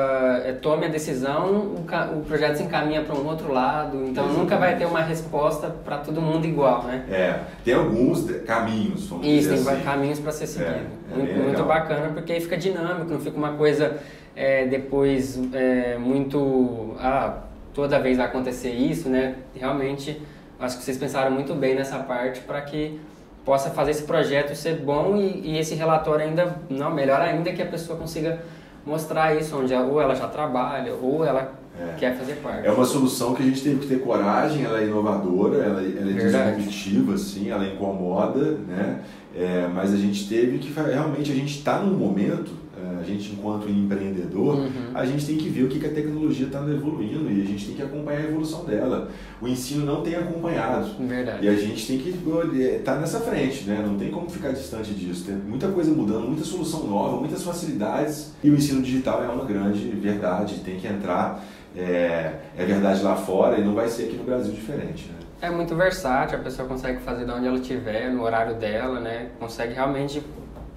é, 0.46 0.54
tome 0.54 0.86
a 0.86 0.90
decisão, 0.90 1.52
o, 1.52 1.86
o, 2.18 2.24
projeto 2.26 2.56
se 2.56 2.64
encaminha 2.64 3.02
para 3.02 3.14
um 3.14 3.28
outro 3.28 3.52
lado. 3.52 3.98
Então, 3.98 4.24
Exatamente. 4.24 4.38
nunca 4.38 4.58
vai 4.58 4.78
ter 4.78 4.86
uma 4.86 5.02
resposta 5.02 5.70
para 5.70 5.98
todo 5.98 6.22
mundo 6.22 6.46
igual, 6.46 6.84
né? 6.84 7.06
É, 7.12 7.40
tem 7.66 7.74
alguns 7.74 8.32
caminhos, 8.46 9.08
vamos 9.08 9.28
Isso, 9.28 9.50
dizer 9.50 9.66
tem 9.66 9.74
assim. 9.74 9.84
caminhos 9.84 10.20
para 10.20 10.32
ser 10.32 10.48
seguido. 10.48 10.74
É, 10.74 11.14
é 11.14 11.18
muito, 11.18 11.34
muito, 11.44 11.64
bacana, 11.64 12.10
porque 12.14 12.32
aí 12.32 12.40
fica 12.40 12.56
dinâmico, 12.56 13.12
não 13.12 13.20
fica 13.20 13.38
uma 13.38 13.54
coisa 13.54 13.98
é, 14.36 14.66
depois 14.66 15.38
é, 15.54 15.98
muito... 15.98 16.96
Ah, 17.00 17.40
toda 17.74 18.00
vez 18.00 18.18
vai 18.18 18.26
acontecer 18.26 18.72
isso, 18.72 19.10
né? 19.10 19.36
Realmente, 19.54 20.22
acho 20.60 20.78
que 20.78 20.84
vocês 20.84 20.98
pensaram 20.98 21.30
muito 21.30 21.54
bem 21.54 21.76
nessa 21.76 22.00
parte 22.00 22.40
para 22.42 22.62
que 22.62 23.00
possa 23.50 23.72
fazer 23.72 23.90
esse 23.90 24.04
projeto 24.04 24.54
ser 24.54 24.76
bom 24.76 25.18
e, 25.18 25.42
e, 25.44 25.58
esse 25.58 25.74
relatório 25.74 26.24
ainda, 26.24 26.56
não, 26.70 26.94
melhor 26.94 27.20
ainda 27.20 27.52
que 27.52 27.60
a 27.60 27.66
pessoa 27.66 27.98
consiga 27.98 28.44
mostrar 28.86 29.36
isso, 29.36 29.58
onde 29.58 29.74
ou 29.74 30.00
ela 30.00 30.14
já 30.14 30.28
trabalha, 30.28 30.94
ou 30.94 31.26
ela 31.26 31.54
é. 31.76 31.96
quer 31.98 32.16
fazer 32.16 32.36
parte. 32.44 32.68
É 32.68 32.72
uma 32.72 32.86
solução 32.86 33.34
que 33.34 33.42
a 33.42 33.46
gente 33.48 33.60
teve 33.64 33.80
que 33.80 33.88
ter 33.88 34.02
coragem, 34.02 34.64
ela 34.64 34.80
é 34.80 34.84
inovadora, 34.84 35.64
ela, 35.64 35.82
ela 35.82 36.12
é 36.12 36.52
disruptiva, 36.52 37.16
assim, 37.16 37.50
ela 37.50 37.66
incomoda, 37.66 38.52
né? 38.68 39.00
É, 39.36 39.68
mas 39.74 39.96
a 39.96 39.98
gente 39.98 40.30
teve 40.30 40.60
que 40.60 40.72
realmente 40.72 41.32
a 41.32 41.36
gente 41.36 41.58
está 41.58 41.80
num 41.80 41.98
momento, 41.98 42.52
a 43.00 43.04
gente 43.04 43.32
enquanto 43.32 43.70
empreendedor, 43.70 44.56
uhum. 44.56 44.92
a 44.94 45.06
gente 45.06 45.26
tem 45.26 45.38
que 45.38 45.50
ver 45.50 45.64
o 45.64 45.68
que, 45.68 45.80
que 45.80 45.86
a 45.86 45.92
tecnologia 45.92 46.48
está 46.48 46.60
evoluindo 46.60 47.30
e 47.32 47.42
a 47.42 47.46
gente 47.46 47.68
tem 47.68 47.76
que 47.76 47.82
acompanhar 47.82 48.20
a 48.20 48.24
evolução 48.26 48.66
dela. 48.66 49.10
O 49.42 49.48
ensino 49.48 49.86
não 49.86 50.02
tem 50.02 50.16
acompanhado. 50.16 50.90
Verdade. 51.00 51.46
E 51.46 51.50
a 51.50 51.56
gente 51.56 51.88
tem 51.88 51.98
que 51.98 52.10
estar 52.10 52.94
tá 52.94 53.00
nessa 53.00 53.20
frente, 53.20 53.66
né? 53.66 53.84
Não 53.86 53.98
tem 53.98 54.12
como 54.12 54.30
ficar 54.30 54.52
distante 54.52 54.94
disso. 54.94 55.26
Tem 55.26 55.36
muita 55.36 55.68
coisa 55.70 55.92
mudando, 55.92 56.28
muita 56.28 56.44
solução 56.44 56.88
nova, 56.88 57.18
muitas 57.18 57.44
facilidades. 57.44 58.34
E 58.44 58.50
o 58.50 58.56
ensino 58.56 58.82
digital 58.82 59.24
é 59.24 59.28
uma 59.28 59.46
grande 59.46 59.90
verdade, 59.90 60.60
tem 60.60 60.78
que 60.78 60.88
entrar. 60.88 61.44
É, 61.76 62.34
é 62.58 62.66
verdade 62.66 63.04
lá 63.04 63.16
fora 63.16 63.60
e 63.60 63.64
não 63.64 63.76
vai 63.76 63.88
ser 63.88 64.06
aqui 64.06 64.18
no 64.18 64.24
Brasil 64.24 64.52
diferente, 64.52 65.08
né? 65.08 65.20
É 65.42 65.50
muito 65.50 65.74
versátil, 65.76 66.38
a 66.38 66.42
pessoa 66.42 66.68
consegue 66.68 67.00
fazer 67.00 67.26
de 67.26 67.32
onde 67.32 67.48
ela 67.48 67.58
estiver, 67.58 68.12
no 68.12 68.24
horário 68.24 68.56
dela, 68.56 69.00
né? 69.00 69.30
Consegue 69.40 69.74
realmente 69.74 70.22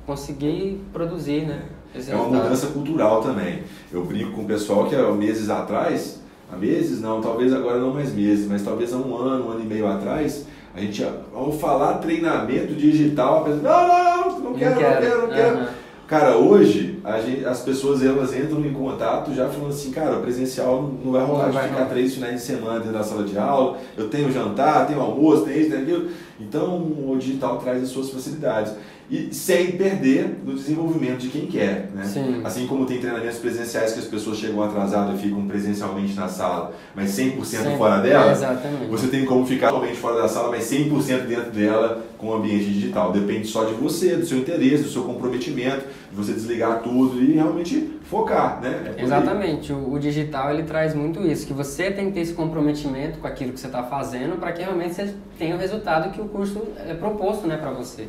conseguir 0.06 0.80
produzir, 0.92 1.46
né? 1.46 1.62
É 1.94 2.14
uma 2.14 2.24
mudança 2.24 2.68
cultural 2.68 3.22
também. 3.22 3.62
Eu 3.92 4.04
brinco 4.04 4.32
com 4.32 4.42
o 4.42 4.46
pessoal 4.46 4.86
que 4.86 4.94
há 4.94 5.10
meses 5.12 5.50
atrás, 5.50 6.20
há 6.50 6.56
meses 6.56 7.00
não, 7.00 7.20
talvez 7.20 7.52
agora 7.52 7.78
não 7.78 7.92
mais 7.92 8.14
meses, 8.14 8.48
mas 8.48 8.62
talvez 8.62 8.92
há 8.92 8.96
um 8.96 9.16
ano, 9.16 9.46
um 9.46 9.50
ano 9.50 9.60
e 9.60 9.66
meio 9.66 9.86
atrás, 9.86 10.46
a 10.74 10.80
gente, 10.80 11.06
ao 11.34 11.52
falar 11.52 11.94
treinamento 11.94 12.74
digital, 12.74 13.40
a 13.40 13.44
pessoa, 13.44 13.62
não, 13.62 13.88
não, 13.88 14.30
não, 14.30 14.40
não 14.40 14.54
quero, 14.54 14.74
não 14.74 14.80
quero, 14.80 15.22
não 15.22 15.28
quero. 15.28 15.56
Não. 15.56 15.62
Uhum. 15.62 15.82
Cara, 16.12 16.36
hoje 16.36 17.00
gente, 17.24 17.44
as 17.44 17.62
pessoas 17.62 18.02
elas 18.02 18.36
entram 18.36 18.60
em 18.60 18.72
contato 18.72 19.32
já 19.32 19.48
falando 19.48 19.70
assim, 19.70 19.90
cara, 19.90 20.18
o 20.18 20.20
presencial 20.20 20.92
não 21.02 21.10
vai 21.10 21.24
rolar 21.24 21.48
de 21.48 21.58
ficar 21.58 21.86
três 21.86 22.12
finais 22.12 22.34
de 22.34 22.40
semana 22.42 22.80
dentro 22.80 22.92
da 22.92 23.02
sala 23.02 23.24
de 23.24 23.38
aula, 23.38 23.78
eu 23.96 24.10
tenho 24.10 24.30
jantar, 24.30 24.86
tenho 24.86 25.00
almoço, 25.00 25.46
tem 25.46 25.58
isso, 25.58 25.70
tem 25.70 25.80
aquilo. 25.80 26.10
Então 26.38 26.76
o 26.76 27.16
digital 27.18 27.56
traz 27.58 27.82
as 27.82 27.88
suas 27.88 28.10
facilidades 28.10 28.74
e 29.12 29.28
sem 29.30 29.72
perder 29.72 30.38
no 30.42 30.54
desenvolvimento 30.54 31.18
de 31.18 31.28
quem 31.28 31.44
quer. 31.44 31.90
Né? 31.94 32.02
Sim. 32.04 32.40
Assim 32.42 32.66
como 32.66 32.86
tem 32.86 32.98
treinamentos 32.98 33.36
presenciais 33.36 33.92
que 33.92 33.98
as 33.98 34.06
pessoas 34.06 34.38
chegam 34.38 34.62
atrasadas 34.62 35.20
e 35.20 35.22
ficam 35.22 35.46
presencialmente 35.46 36.14
na 36.14 36.28
sala, 36.28 36.74
mas 36.94 37.10
100% 37.10 37.44
Sempre. 37.44 37.76
fora 37.76 38.00
dela, 38.00 38.32
Exatamente. 38.32 38.86
você 38.86 39.08
tem 39.08 39.26
como 39.26 39.44
ficar 39.44 39.68
totalmente 39.68 39.98
fora 39.98 40.22
da 40.22 40.28
sala, 40.28 40.48
mas 40.48 40.64
100% 40.64 41.26
dentro 41.26 41.50
dela 41.50 42.02
com 42.16 42.28
o 42.28 42.34
ambiente 42.36 42.64
digital. 42.64 43.12
Depende 43.12 43.46
só 43.48 43.64
de 43.64 43.74
você, 43.74 44.16
do 44.16 44.24
seu 44.24 44.38
interesse, 44.38 44.84
do 44.84 44.88
seu 44.88 45.02
comprometimento, 45.02 45.84
de 46.10 46.16
você 46.16 46.32
desligar 46.32 46.80
tudo 46.80 47.22
e 47.22 47.32
realmente 47.32 48.00
focar. 48.04 48.62
Né? 48.62 48.94
É 48.96 49.02
Exatamente. 49.02 49.74
O, 49.74 49.92
o, 49.92 49.98
digital 49.98 50.54
ele 50.54 50.62
traz 50.62 50.94
muito 50.94 51.20
isso, 51.20 51.46
que 51.46 51.52
você 51.52 51.90
tem 51.90 52.06
que 52.06 52.12
ter 52.12 52.20
esse 52.20 52.32
comprometimento 52.32 53.18
com 53.18 53.26
aquilo 53.26 53.52
que 53.52 53.60
você 53.60 53.66
está 53.66 53.82
fazendo 53.82 54.40
para 54.40 54.52
que 54.52 54.62
realmente 54.62 54.94
você 54.94 55.14
tenha 55.38 55.54
o 55.54 55.58
resultado 55.58 56.10
que 56.12 56.20
o 56.20 56.24
curso 56.24 56.62
é 56.78 56.94
proposto 56.94 57.46
né, 57.46 57.58
para 57.58 57.72
você. 57.72 58.08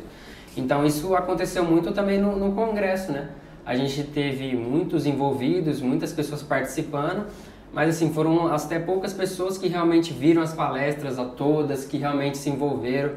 Então 0.56 0.84
isso 0.84 1.14
aconteceu 1.14 1.64
muito 1.64 1.92
também 1.92 2.18
no, 2.18 2.36
no 2.36 2.52
congresso, 2.52 3.12
né? 3.12 3.28
A 3.66 3.74
gente 3.74 4.02
teve 4.02 4.54
muitos 4.54 5.06
envolvidos, 5.06 5.80
muitas 5.80 6.12
pessoas 6.12 6.42
participando, 6.42 7.26
mas 7.72 7.88
assim 7.88 8.12
foram 8.12 8.52
até 8.52 8.78
poucas 8.78 9.12
pessoas 9.12 9.56
que 9.56 9.68
realmente 9.68 10.12
viram 10.12 10.42
as 10.42 10.52
palestras 10.52 11.18
a 11.18 11.24
todas, 11.24 11.84
que 11.84 11.96
realmente 11.96 12.36
se 12.36 12.50
envolveram. 12.50 13.14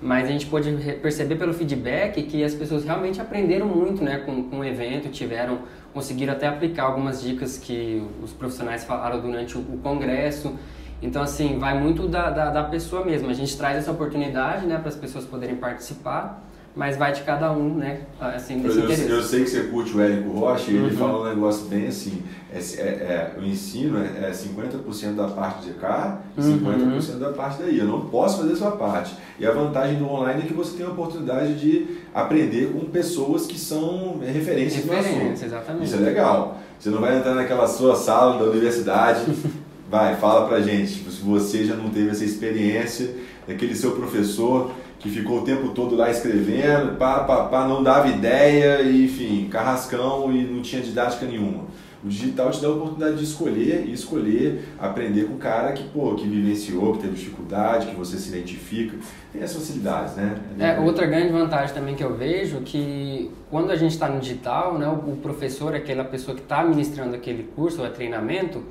Mas 0.00 0.28
a 0.28 0.30
gente 0.30 0.46
pôde 0.46 0.70
perceber 1.02 1.34
pelo 1.34 1.52
feedback 1.52 2.22
que 2.22 2.44
as 2.44 2.54
pessoas 2.54 2.84
realmente 2.84 3.20
aprenderam 3.20 3.66
muito, 3.66 4.02
né, 4.02 4.18
com, 4.18 4.44
com 4.44 4.60
o 4.60 4.64
evento, 4.64 5.10
tiveram 5.10 5.58
conseguiram 5.92 6.32
até 6.32 6.46
aplicar 6.46 6.84
algumas 6.84 7.20
dicas 7.20 7.58
que 7.58 8.06
os 8.22 8.32
profissionais 8.32 8.84
falaram 8.84 9.20
durante 9.20 9.58
o, 9.58 9.60
o 9.60 9.78
congresso. 9.82 10.54
Então, 11.02 11.22
assim, 11.22 11.58
vai 11.58 11.78
muito 11.80 12.06
da, 12.06 12.30
da, 12.30 12.50
da, 12.50 12.64
pessoa 12.64 13.04
mesmo. 13.04 13.28
A 13.28 13.32
gente 13.32 13.56
traz 13.56 13.78
essa 13.78 13.90
oportunidade 13.90 14.66
né, 14.66 14.78
para 14.78 14.88
as 14.88 14.96
pessoas 14.96 15.24
poderem 15.24 15.56
participar 15.56 16.47
mas 16.76 16.96
vai 16.96 17.12
de 17.12 17.22
cada 17.22 17.50
um, 17.52 17.74
né? 17.74 18.02
Assim, 18.20 18.60
desse 18.60 18.78
eu, 18.78 18.84
interesse. 18.84 19.10
eu 19.10 19.22
sei 19.22 19.44
que 19.44 19.50
você 19.50 19.64
curte 19.64 19.96
o 19.96 20.00
Érico 20.00 20.30
Rocha 20.30 20.70
e 20.70 20.76
ele 20.76 20.92
uhum. 20.92 20.96
fala 20.96 21.22
um 21.22 21.28
negócio 21.28 21.66
bem 21.66 21.88
assim, 21.88 22.22
é, 22.52 22.58
é, 22.58 22.82
é 22.82 23.36
o 23.36 23.44
ensino 23.44 23.98
é, 23.98 24.28
é 24.28 24.30
50% 24.30 25.14
da 25.14 25.26
parte 25.26 25.66
de 25.66 25.72
cá 25.74 26.20
e 26.36 26.40
uhum. 26.40 26.98
50% 26.98 27.18
da 27.18 27.32
parte 27.32 27.62
daí. 27.62 27.78
Eu 27.78 27.86
não 27.86 28.02
posso 28.02 28.38
fazer 28.38 28.52
a 28.52 28.56
sua 28.56 28.70
parte. 28.72 29.14
E 29.38 29.46
a 29.46 29.50
vantagem 29.50 29.98
do 29.98 30.08
online 30.08 30.42
é 30.42 30.46
que 30.46 30.54
você 30.54 30.76
tem 30.76 30.86
a 30.86 30.90
oportunidade 30.90 31.58
de 31.58 31.98
aprender 32.14 32.72
com 32.72 32.86
pessoas 32.86 33.46
que 33.46 33.58
são 33.58 34.20
referências 34.20 34.84
no 34.84 34.92
assunto. 34.92 35.44
exatamente. 35.44 35.84
Isso 35.84 35.96
é 35.96 36.00
legal. 36.00 36.58
Você 36.78 36.90
não 36.90 37.00
vai 37.00 37.18
entrar 37.18 37.34
naquela 37.34 37.66
sua 37.66 37.96
sala 37.96 38.38
da 38.38 38.50
universidade, 38.50 39.24
vai, 39.90 40.14
fala 40.16 40.46
pra 40.46 40.60
gente, 40.60 41.10
se 41.10 41.22
você 41.22 41.64
já 41.64 41.74
não 41.74 41.90
teve 41.90 42.10
essa 42.10 42.24
experiência, 42.24 43.14
daquele 43.48 43.74
seu 43.74 43.92
professor 43.92 44.70
que 44.98 45.08
ficou 45.08 45.40
o 45.40 45.44
tempo 45.44 45.68
todo 45.68 45.94
lá 45.94 46.10
escrevendo, 46.10 46.96
pá, 46.96 47.20
pá, 47.20 47.44
pá, 47.44 47.68
não 47.68 47.82
dava 47.82 48.08
ideia, 48.08 48.82
enfim, 48.82 49.48
carrascão 49.50 50.32
e 50.32 50.42
não 50.44 50.60
tinha 50.60 50.82
didática 50.82 51.24
nenhuma. 51.24 51.64
O 52.02 52.08
digital 52.08 52.50
te 52.50 52.62
dá 52.62 52.68
a 52.68 52.70
oportunidade 52.70 53.16
de 53.16 53.24
escolher 53.24 53.84
e 53.86 53.92
escolher 53.92 54.68
aprender 54.78 55.24
com 55.24 55.34
o 55.34 55.38
cara 55.38 55.72
que, 55.72 55.82
pô, 55.88 56.14
que 56.14 56.28
vivenciou, 56.28 56.92
que 56.92 57.00
teve 57.00 57.14
dificuldade, 57.14 57.86
que 57.86 57.96
você 57.96 58.16
se 58.16 58.28
identifica. 58.28 58.96
Tem 59.32 59.42
as 59.42 59.52
facilidades, 59.52 60.14
né? 60.14 60.38
É, 60.60 60.78
outra 60.78 61.06
grande 61.06 61.32
vantagem 61.32 61.74
também 61.74 61.96
que 61.96 62.04
eu 62.04 62.14
vejo 62.14 62.60
que 62.60 63.30
quando 63.50 63.72
a 63.72 63.76
gente 63.76 63.92
está 63.92 64.08
no 64.08 64.20
digital, 64.20 64.78
né, 64.78 64.86
o 64.88 65.16
professor, 65.16 65.74
aquela 65.74 66.04
pessoa 66.04 66.36
que 66.36 66.42
está 66.42 66.62
ministrando 66.62 67.16
aquele 67.16 67.42
curso 67.56 67.82
ou 67.82 67.90
treinamento, 67.90 68.62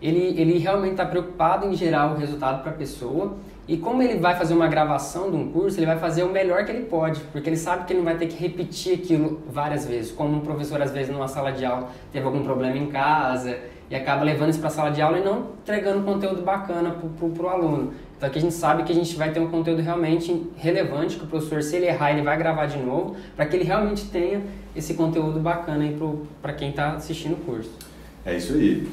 ele, 0.00 0.40
ele 0.40 0.58
realmente 0.58 0.92
está 0.92 1.04
preocupado 1.04 1.66
em 1.66 1.74
gerar 1.74 2.12
o 2.12 2.16
resultado 2.16 2.62
para 2.62 2.70
a 2.70 2.74
pessoa 2.74 3.36
e 3.70 3.76
como 3.76 4.02
ele 4.02 4.18
vai 4.18 4.34
fazer 4.34 4.52
uma 4.52 4.66
gravação 4.66 5.30
de 5.30 5.36
um 5.36 5.52
curso, 5.52 5.78
ele 5.78 5.86
vai 5.86 5.96
fazer 5.96 6.24
o 6.24 6.28
melhor 6.28 6.64
que 6.64 6.72
ele 6.72 6.86
pode, 6.86 7.20
porque 7.30 7.48
ele 7.48 7.56
sabe 7.56 7.84
que 7.84 7.92
ele 7.92 8.00
não 8.00 8.04
vai 8.04 8.16
ter 8.16 8.26
que 8.26 8.36
repetir 8.36 8.94
aquilo 8.94 9.40
várias 9.48 9.86
vezes. 9.86 10.10
Como 10.10 10.38
um 10.38 10.40
professor, 10.40 10.82
às 10.82 10.90
vezes, 10.90 11.12
numa 11.12 11.28
sala 11.28 11.52
de 11.52 11.64
aula, 11.64 11.88
teve 12.12 12.26
algum 12.26 12.42
problema 12.42 12.76
em 12.76 12.88
casa 12.88 13.56
e 13.88 13.94
acaba 13.94 14.24
levando 14.24 14.50
isso 14.50 14.58
para 14.58 14.66
a 14.66 14.72
sala 14.72 14.90
de 14.90 15.00
aula 15.00 15.20
e 15.20 15.24
não 15.24 15.50
entregando 15.62 16.02
conteúdo 16.02 16.42
bacana 16.42 16.90
para 16.90 17.46
o 17.46 17.48
aluno. 17.48 17.94
Então 18.16 18.28
aqui 18.28 18.40
a 18.40 18.42
gente 18.42 18.54
sabe 18.54 18.82
que 18.82 18.90
a 18.90 18.94
gente 18.94 19.14
vai 19.14 19.30
ter 19.30 19.38
um 19.38 19.48
conteúdo 19.48 19.82
realmente 19.82 20.50
relevante, 20.56 21.16
que 21.16 21.22
o 21.22 21.28
professor, 21.28 21.62
se 21.62 21.76
ele 21.76 21.86
errar, 21.86 22.10
ele 22.10 22.22
vai 22.22 22.36
gravar 22.36 22.66
de 22.66 22.78
novo, 22.78 23.14
para 23.36 23.46
que 23.46 23.54
ele 23.54 23.64
realmente 23.64 24.04
tenha 24.06 24.42
esse 24.74 24.94
conteúdo 24.94 25.38
bacana 25.38 25.84
para 26.42 26.52
quem 26.54 26.70
está 26.70 26.94
assistindo 26.94 27.34
o 27.34 27.36
curso. 27.36 27.70
É 28.26 28.36
isso 28.36 28.52
aí. 28.54 28.88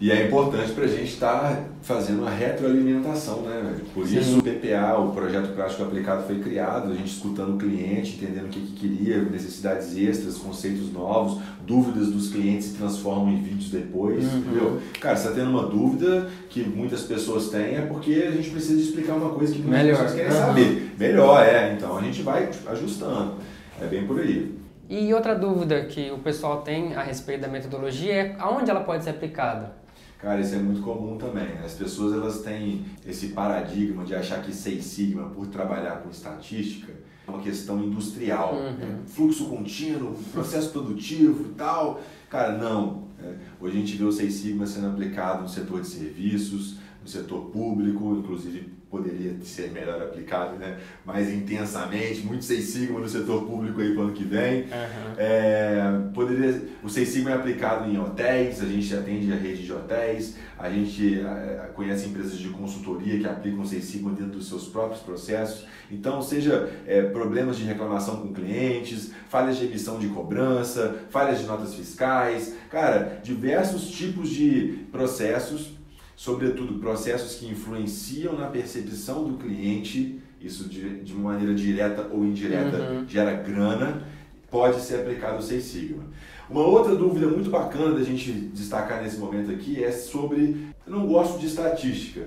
E 0.00 0.10
é 0.10 0.26
importante 0.26 0.72
para 0.72 0.84
a 0.84 0.88
gente 0.88 1.12
estar 1.12 1.40
tá 1.40 1.62
fazendo 1.82 2.20
uma 2.22 2.30
retroalimentação, 2.30 3.42
né? 3.42 3.76
Por 3.92 4.06
Sim. 4.06 4.18
isso 4.18 4.38
o 4.38 4.42
PPA, 4.42 4.98
o 4.98 5.12
Projeto 5.12 5.54
Prático 5.54 5.82
Aplicado, 5.82 6.26
foi 6.26 6.38
criado, 6.38 6.90
a 6.90 6.94
gente 6.94 7.12
escutando 7.12 7.56
o 7.56 7.58
cliente, 7.58 8.16
entendendo 8.16 8.46
o 8.46 8.48
que, 8.48 8.60
que 8.60 8.72
queria, 8.72 9.22
necessidades 9.22 9.94
extras, 9.98 10.38
conceitos 10.38 10.90
novos, 10.90 11.42
dúvidas 11.66 12.08
dos 12.08 12.30
clientes 12.30 12.68
se 12.68 12.78
transformam 12.78 13.30
em 13.30 13.42
vídeos 13.42 13.70
depois, 13.70 14.24
uhum. 14.24 14.38
entendeu? 14.38 14.80
Cara, 14.98 15.16
você 15.16 15.28
está 15.28 15.38
tendo 15.38 15.50
uma 15.50 15.66
dúvida 15.66 16.28
que 16.48 16.62
muitas 16.62 17.02
pessoas 17.02 17.50
têm, 17.50 17.76
é 17.76 17.82
porque 17.82 18.24
a 18.26 18.30
gente 18.30 18.48
precisa 18.48 18.80
explicar 18.80 19.12
uma 19.16 19.34
coisa 19.34 19.52
que 19.52 19.60
muitas 19.60 19.82
Melhor. 19.82 19.98
pessoas 19.98 20.14
querem 20.14 20.32
saber. 20.32 20.92
Melhor, 20.98 21.42
é. 21.42 21.74
Então 21.74 21.98
a 21.98 22.00
gente 22.00 22.22
vai 22.22 22.48
ajustando. 22.68 23.34
É 23.78 23.86
bem 23.86 24.06
por 24.06 24.18
aí. 24.18 24.58
E 24.88 25.14
outra 25.14 25.34
dúvida 25.34 25.84
que 25.84 26.10
o 26.10 26.18
pessoal 26.18 26.62
tem 26.62 26.94
a 26.96 27.02
respeito 27.02 27.42
da 27.42 27.48
metodologia 27.48 28.12
é 28.12 28.36
aonde 28.38 28.70
ela 28.70 28.80
pode 28.80 29.04
ser 29.04 29.10
aplicada? 29.10 29.79
Cara, 30.20 30.40
isso 30.40 30.54
é 30.54 30.58
muito 30.58 30.82
comum 30.82 31.16
também. 31.16 31.46
Né? 31.46 31.62
As 31.64 31.74
pessoas 31.74 32.12
elas 32.12 32.42
têm 32.42 32.84
esse 33.06 33.28
paradigma 33.28 34.04
de 34.04 34.14
achar 34.14 34.42
que 34.42 34.52
Seis 34.52 34.84
Sigma, 34.84 35.30
por 35.30 35.46
trabalhar 35.46 36.02
com 36.02 36.10
estatística, 36.10 36.92
é 37.26 37.30
uma 37.30 37.40
questão 37.40 37.82
industrial. 37.82 38.54
Uhum. 38.54 38.72
Né? 38.72 38.98
Fluxo 39.06 39.46
contínuo, 39.46 40.14
processo 40.32 40.70
produtivo 40.70 41.50
e 41.50 41.54
tal. 41.54 42.00
Cara, 42.28 42.56
não. 42.58 43.08
É, 43.22 43.34
hoje 43.60 43.76
a 43.76 43.80
gente 43.80 43.96
vê 43.96 44.04
o 44.04 44.12
Seis 44.12 44.34
Sigma 44.34 44.66
sendo 44.66 44.88
aplicado 44.88 45.42
no 45.42 45.48
setor 45.48 45.80
de 45.80 45.86
serviços, 45.86 46.76
no 47.02 47.08
setor 47.08 47.50
público, 47.50 48.16
inclusive 48.16 48.80
poderia 48.90 49.36
ser 49.42 49.70
melhor 49.70 50.02
aplicado 50.02 50.56
né? 50.56 50.78
mais 51.06 51.32
intensamente, 51.32 52.26
muito 52.26 52.44
Seis 52.44 52.64
Sigma 52.64 52.98
no 52.98 53.08
setor 53.08 53.46
público 53.46 53.80
aí 53.80 53.92
para 53.92 54.00
o 54.00 54.04
ano 54.06 54.12
que 54.12 54.24
vem. 54.24 54.62
Uhum. 54.62 55.14
É, 55.16 55.80
poderia, 56.12 56.60
o 56.82 56.88
Seis 56.88 57.08
Sigma 57.08 57.30
é 57.30 57.34
aplicado 57.34 57.88
em 57.88 57.98
hotéis, 57.98 58.60
a 58.60 58.66
gente 58.66 58.92
atende 58.92 59.32
a 59.32 59.36
rede 59.36 59.62
de 59.62 59.72
hotéis, 59.72 60.36
a 60.58 60.68
gente 60.68 61.20
é, 61.20 61.70
conhece 61.72 62.08
empresas 62.08 62.36
de 62.36 62.48
consultoria 62.48 63.16
que 63.16 63.26
aplicam 63.26 63.60
o 63.60 63.66
Seis 63.66 63.84
Sigma 63.84 64.10
dentro 64.10 64.38
dos 64.38 64.48
seus 64.48 64.66
próprios 64.66 65.00
processos. 65.00 65.66
Então, 65.88 66.20
seja 66.20 66.68
é, 66.84 67.02
problemas 67.02 67.56
de 67.56 67.64
reclamação 67.64 68.16
com 68.16 68.32
clientes, 68.32 69.12
falhas 69.28 69.56
de 69.56 69.66
emissão 69.66 70.00
de 70.00 70.08
cobrança, 70.08 71.04
falhas 71.10 71.38
de 71.38 71.46
notas 71.46 71.74
fiscais, 71.74 72.56
cara, 72.68 73.20
diversos 73.22 73.88
tipos 73.88 74.30
de 74.30 74.84
processos 74.90 75.79
sobretudo 76.20 76.74
processos 76.74 77.36
que 77.36 77.46
influenciam 77.46 78.36
na 78.36 78.44
percepção 78.44 79.24
do 79.24 79.38
cliente, 79.38 80.20
isso 80.38 80.68
de, 80.68 81.00
de 81.00 81.14
uma 81.14 81.32
maneira 81.32 81.54
direta 81.54 82.08
ou 82.12 82.22
indireta 82.26 82.76
uhum. 82.76 83.08
gera 83.08 83.32
grana, 83.32 84.02
pode 84.50 84.82
ser 84.82 84.96
aplicado 84.96 85.38
o 85.38 85.42
Seis 85.42 85.64
Sigma. 85.64 86.02
Uma 86.50 86.60
outra 86.60 86.94
dúvida 86.94 87.26
muito 87.26 87.48
bacana 87.48 87.94
da 87.94 88.04
gente 88.04 88.30
destacar 88.32 89.02
nesse 89.02 89.16
momento 89.16 89.50
aqui 89.50 89.82
é 89.82 89.90
sobre, 89.90 90.66
eu 90.86 90.92
não 90.92 91.06
gosto 91.06 91.38
de 91.38 91.46
estatística, 91.46 92.20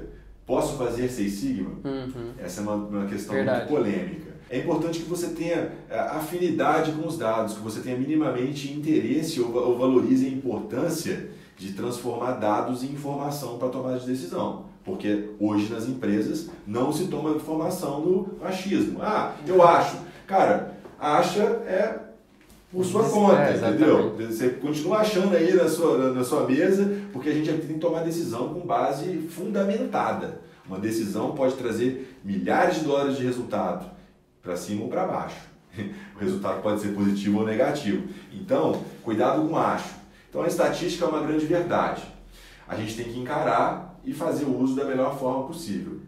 posso 0.43 0.75
fazer 0.75 1.07
Seis 1.07 1.33
Sigma? 1.33 1.73
Uhum. 1.83 2.31
Essa 2.39 2.61
é 2.61 2.63
uma, 2.63 2.73
uma 2.73 3.05
questão 3.05 3.35
Verdade. 3.35 3.71
muito 3.71 3.77
polêmica. 3.77 4.31
é 4.49 4.57
importante 4.57 5.01
que 5.01 5.07
você 5.07 5.27
tenha 5.35 5.71
é, 5.87 5.99
afinidade 5.99 6.93
com 6.93 7.07
os 7.07 7.15
dados, 7.15 7.53
que 7.53 7.61
você 7.61 7.79
tenha 7.79 7.95
minimamente 7.95 8.73
interesse 8.73 9.39
ou, 9.39 9.53
ou 9.53 9.77
valorize 9.77 10.25
a 10.25 10.29
importância 10.29 11.29
de 11.57 11.73
transformar 11.73 12.33
dados 12.33 12.83
em 12.83 12.87
informação 12.87 13.57
para 13.57 13.69
tomada 13.69 13.99
de 13.99 14.07
decisão. 14.07 14.65
Porque 14.83 15.29
hoje 15.39 15.71
nas 15.71 15.87
empresas 15.87 16.49
não 16.67 16.91
se 16.91 17.07
toma 17.07 17.31
informação 17.31 18.01
no 18.01 18.37
achismo. 18.43 18.99
Ah, 19.01 19.33
eu 19.47 19.61
acho. 19.61 19.97
Cara, 20.27 20.77
acha 20.99 21.41
é 21.41 21.99
por 22.73 22.83
sua 22.83 23.07
conta, 23.07 23.39
é, 23.39 23.55
entendeu? 23.55 24.15
Você 24.17 24.49
continua 24.49 24.97
achando 24.97 25.35
aí 25.35 25.53
na 25.53 25.69
sua, 25.69 26.11
na 26.11 26.23
sua 26.23 26.47
mesa, 26.47 26.91
porque 27.13 27.29
a 27.29 27.33
gente 27.33 27.51
tem 27.51 27.75
que 27.75 27.79
tomar 27.79 28.03
decisão 28.03 28.51
com 28.51 28.61
base 28.61 29.27
fundamentada. 29.29 30.41
Uma 30.67 30.79
decisão 30.79 31.33
pode 31.33 31.53
trazer 31.53 32.17
milhares 32.23 32.79
de 32.79 32.85
dólares 32.85 33.17
de 33.17 33.23
resultado, 33.23 33.91
para 34.41 34.55
cima 34.55 34.83
ou 34.83 34.89
para 34.89 35.05
baixo. 35.05 35.53
O 36.15 36.19
resultado 36.19 36.61
pode 36.61 36.79
ser 36.79 36.89
positivo 36.89 37.39
ou 37.39 37.45
negativo. 37.45 38.07
Então, 38.31 38.81
cuidado 39.03 39.47
com 39.47 39.57
acho. 39.57 40.02
Então, 40.33 40.41
a 40.41 40.47
estatística 40.47 41.05
é 41.05 41.07
uma 41.07 41.21
grande 41.21 41.45
verdade. 41.45 42.01
A 42.67 42.75
gente 42.75 42.95
tem 42.97 43.05
que 43.05 43.19
encarar 43.19 43.99
e 44.03 44.11
fazer 44.11 44.45
o 44.45 44.57
uso 44.57 44.75
da 44.75 44.83
melhor 44.83 45.15
forma 45.15 45.45
possível. 45.45 45.99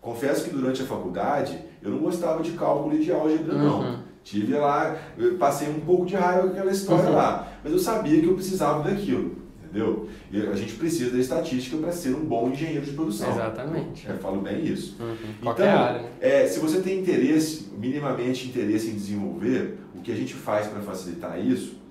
Confesso 0.00 0.44
que 0.44 0.50
durante 0.50 0.80
a 0.82 0.86
faculdade 0.86 1.58
eu 1.82 1.90
não 1.90 1.98
gostava 1.98 2.40
de 2.40 2.52
cálculo 2.52 2.94
e 2.94 3.02
de 3.02 3.10
álgebra, 3.10 3.58
não. 3.58 3.80
Uhum. 3.80 3.98
Tive 4.22 4.54
lá, 4.54 4.96
passei 5.40 5.68
um 5.68 5.80
pouco 5.80 6.06
de 6.06 6.14
raiva 6.14 6.42
com 6.42 6.48
aquela 6.50 6.70
história 6.70 7.10
uhum. 7.10 7.16
lá, 7.16 7.48
mas 7.64 7.72
eu 7.72 7.78
sabia 7.80 8.20
que 8.20 8.26
eu 8.28 8.34
precisava 8.34 8.88
daquilo, 8.88 9.38
entendeu? 9.64 10.08
E 10.30 10.40
a 10.40 10.54
gente 10.54 10.74
precisa 10.74 11.10
da 11.10 11.18
estatística 11.18 11.76
para 11.76 11.90
ser 11.90 12.14
um 12.14 12.24
bom 12.24 12.50
engenheiro 12.50 12.86
de 12.86 12.92
produção. 12.92 13.28
Exatamente. 13.28 14.06
Eu 14.08 14.18
falo 14.18 14.40
bem 14.40 14.64
isso. 14.64 14.96
Uhum. 15.00 15.16
Então, 15.50 15.68
área. 15.68 16.02
Né? 16.02 16.10
É, 16.20 16.46
se 16.46 16.60
você 16.60 16.80
tem 16.80 17.00
interesse, 17.00 17.72
minimamente 17.76 18.46
interesse 18.46 18.88
em 18.88 18.94
desenvolver, 18.94 19.80
o 19.96 20.00
que 20.00 20.12
a 20.12 20.16
gente 20.16 20.32
faz 20.32 20.68
para 20.68 20.80
facilitar 20.80 21.44
isso 21.44 21.82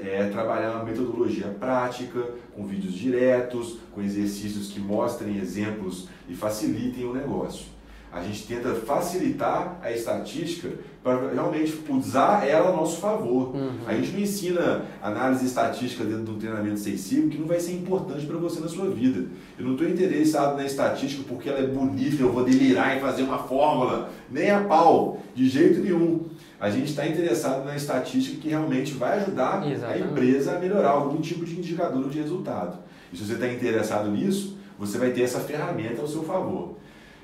é 0.00 0.28
trabalhar 0.30 0.76
uma 0.76 0.84
metodologia 0.84 1.48
prática, 1.48 2.20
com 2.54 2.66
vídeos 2.66 2.94
diretos, 2.94 3.78
com 3.92 4.00
exercícios 4.00 4.68
que 4.68 4.78
mostrem 4.78 5.38
exemplos 5.38 6.08
e 6.28 6.34
facilitem 6.34 7.04
o 7.04 7.12
negócio. 7.12 7.73
A 8.14 8.22
gente 8.22 8.46
tenta 8.46 8.72
facilitar 8.76 9.76
a 9.82 9.90
estatística 9.90 10.68
para 11.02 11.32
realmente 11.32 11.76
usar 11.88 12.46
ela 12.46 12.68
a 12.68 12.72
nosso 12.72 13.00
favor. 13.00 13.56
Uhum. 13.56 13.80
A 13.84 13.92
gente 13.92 14.12
não 14.12 14.20
ensina 14.20 14.82
análise 15.02 15.44
estatística 15.44 16.04
dentro 16.04 16.22
de 16.22 16.30
um 16.30 16.38
treinamento 16.38 16.78
sensível 16.78 17.28
que 17.28 17.36
não 17.36 17.48
vai 17.48 17.58
ser 17.58 17.72
importante 17.72 18.24
para 18.24 18.36
você 18.36 18.60
na 18.60 18.68
sua 18.68 18.88
vida. 18.88 19.26
Eu 19.58 19.64
não 19.64 19.72
estou 19.72 19.88
interessado 19.88 20.56
na 20.56 20.64
estatística 20.64 21.24
porque 21.28 21.48
ela 21.48 21.58
é 21.58 21.66
bonita, 21.66 22.22
eu 22.22 22.32
vou 22.32 22.44
delirar 22.44 22.96
e 22.96 23.00
fazer 23.00 23.24
uma 23.24 23.38
fórmula. 23.38 24.08
Nem 24.30 24.48
a 24.48 24.62
pau, 24.62 25.20
de 25.34 25.48
jeito 25.48 25.80
nenhum. 25.80 26.26
A 26.60 26.70
gente 26.70 26.90
está 26.90 27.04
interessado 27.08 27.64
na 27.64 27.74
estatística 27.74 28.40
que 28.40 28.48
realmente 28.48 28.92
vai 28.92 29.18
ajudar 29.18 29.68
Exatamente. 29.68 30.02
a 30.02 30.06
empresa 30.06 30.56
a 30.56 30.58
melhorar 30.60 30.90
algum 30.90 31.20
tipo 31.20 31.44
de 31.44 31.58
indicador 31.58 32.08
de 32.08 32.20
resultado. 32.20 32.78
E 33.12 33.16
se 33.16 33.24
você 33.24 33.32
está 33.32 33.48
interessado 33.48 34.08
nisso, 34.08 34.56
você 34.78 34.98
vai 34.98 35.10
ter 35.10 35.22
essa 35.22 35.40
ferramenta 35.40 36.00
ao 36.00 36.06
seu 36.06 36.22
favor. 36.22 36.76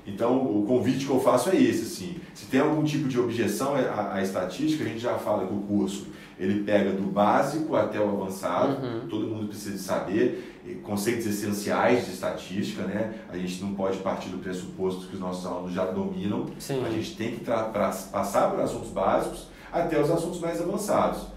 Então, 0.05 0.35
o 0.37 0.65
convite 0.65 1.05
que 1.05 1.11
eu 1.11 1.19
faço 1.19 1.49
é 1.49 1.55
esse, 1.55 1.83
assim, 1.83 2.19
se 2.33 2.45
tem 2.47 2.59
algum 2.59 2.83
tipo 2.83 3.07
de 3.07 3.19
objeção 3.19 3.75
à, 3.75 4.15
à 4.15 4.21
estatística, 4.21 4.83
a 4.83 4.87
gente 4.87 4.99
já 4.99 5.15
fala 5.17 5.45
que 5.45 5.53
o 5.53 5.59
curso 5.59 6.07
ele 6.39 6.63
pega 6.63 6.91
do 6.91 7.03
básico 7.03 7.75
até 7.75 7.99
o 7.99 8.09
avançado, 8.09 8.83
uhum. 8.83 9.07
todo 9.07 9.27
mundo 9.27 9.47
precisa 9.47 9.77
saber 9.77 10.51
conceitos 10.83 11.27
essenciais 11.27 12.05
de 12.05 12.13
estatística, 12.13 12.83
né? 12.83 13.13
A 13.29 13.37
gente 13.37 13.61
não 13.61 13.75
pode 13.75 13.97
partir 13.99 14.29
do 14.29 14.39
pressuposto 14.39 15.07
que 15.07 15.13
os 15.13 15.19
nossos 15.19 15.45
alunos 15.45 15.71
já 15.71 15.85
dominam, 15.85 16.47
Sim. 16.57 16.83
a 16.83 16.89
gente 16.89 17.15
tem 17.15 17.35
que 17.35 17.45
passar 17.45 18.49
por 18.49 18.59
assuntos 18.59 18.89
básicos 18.89 19.47
até 19.71 19.99
os 20.01 20.09
assuntos 20.09 20.39
mais 20.39 20.59
avançados, 20.59 21.27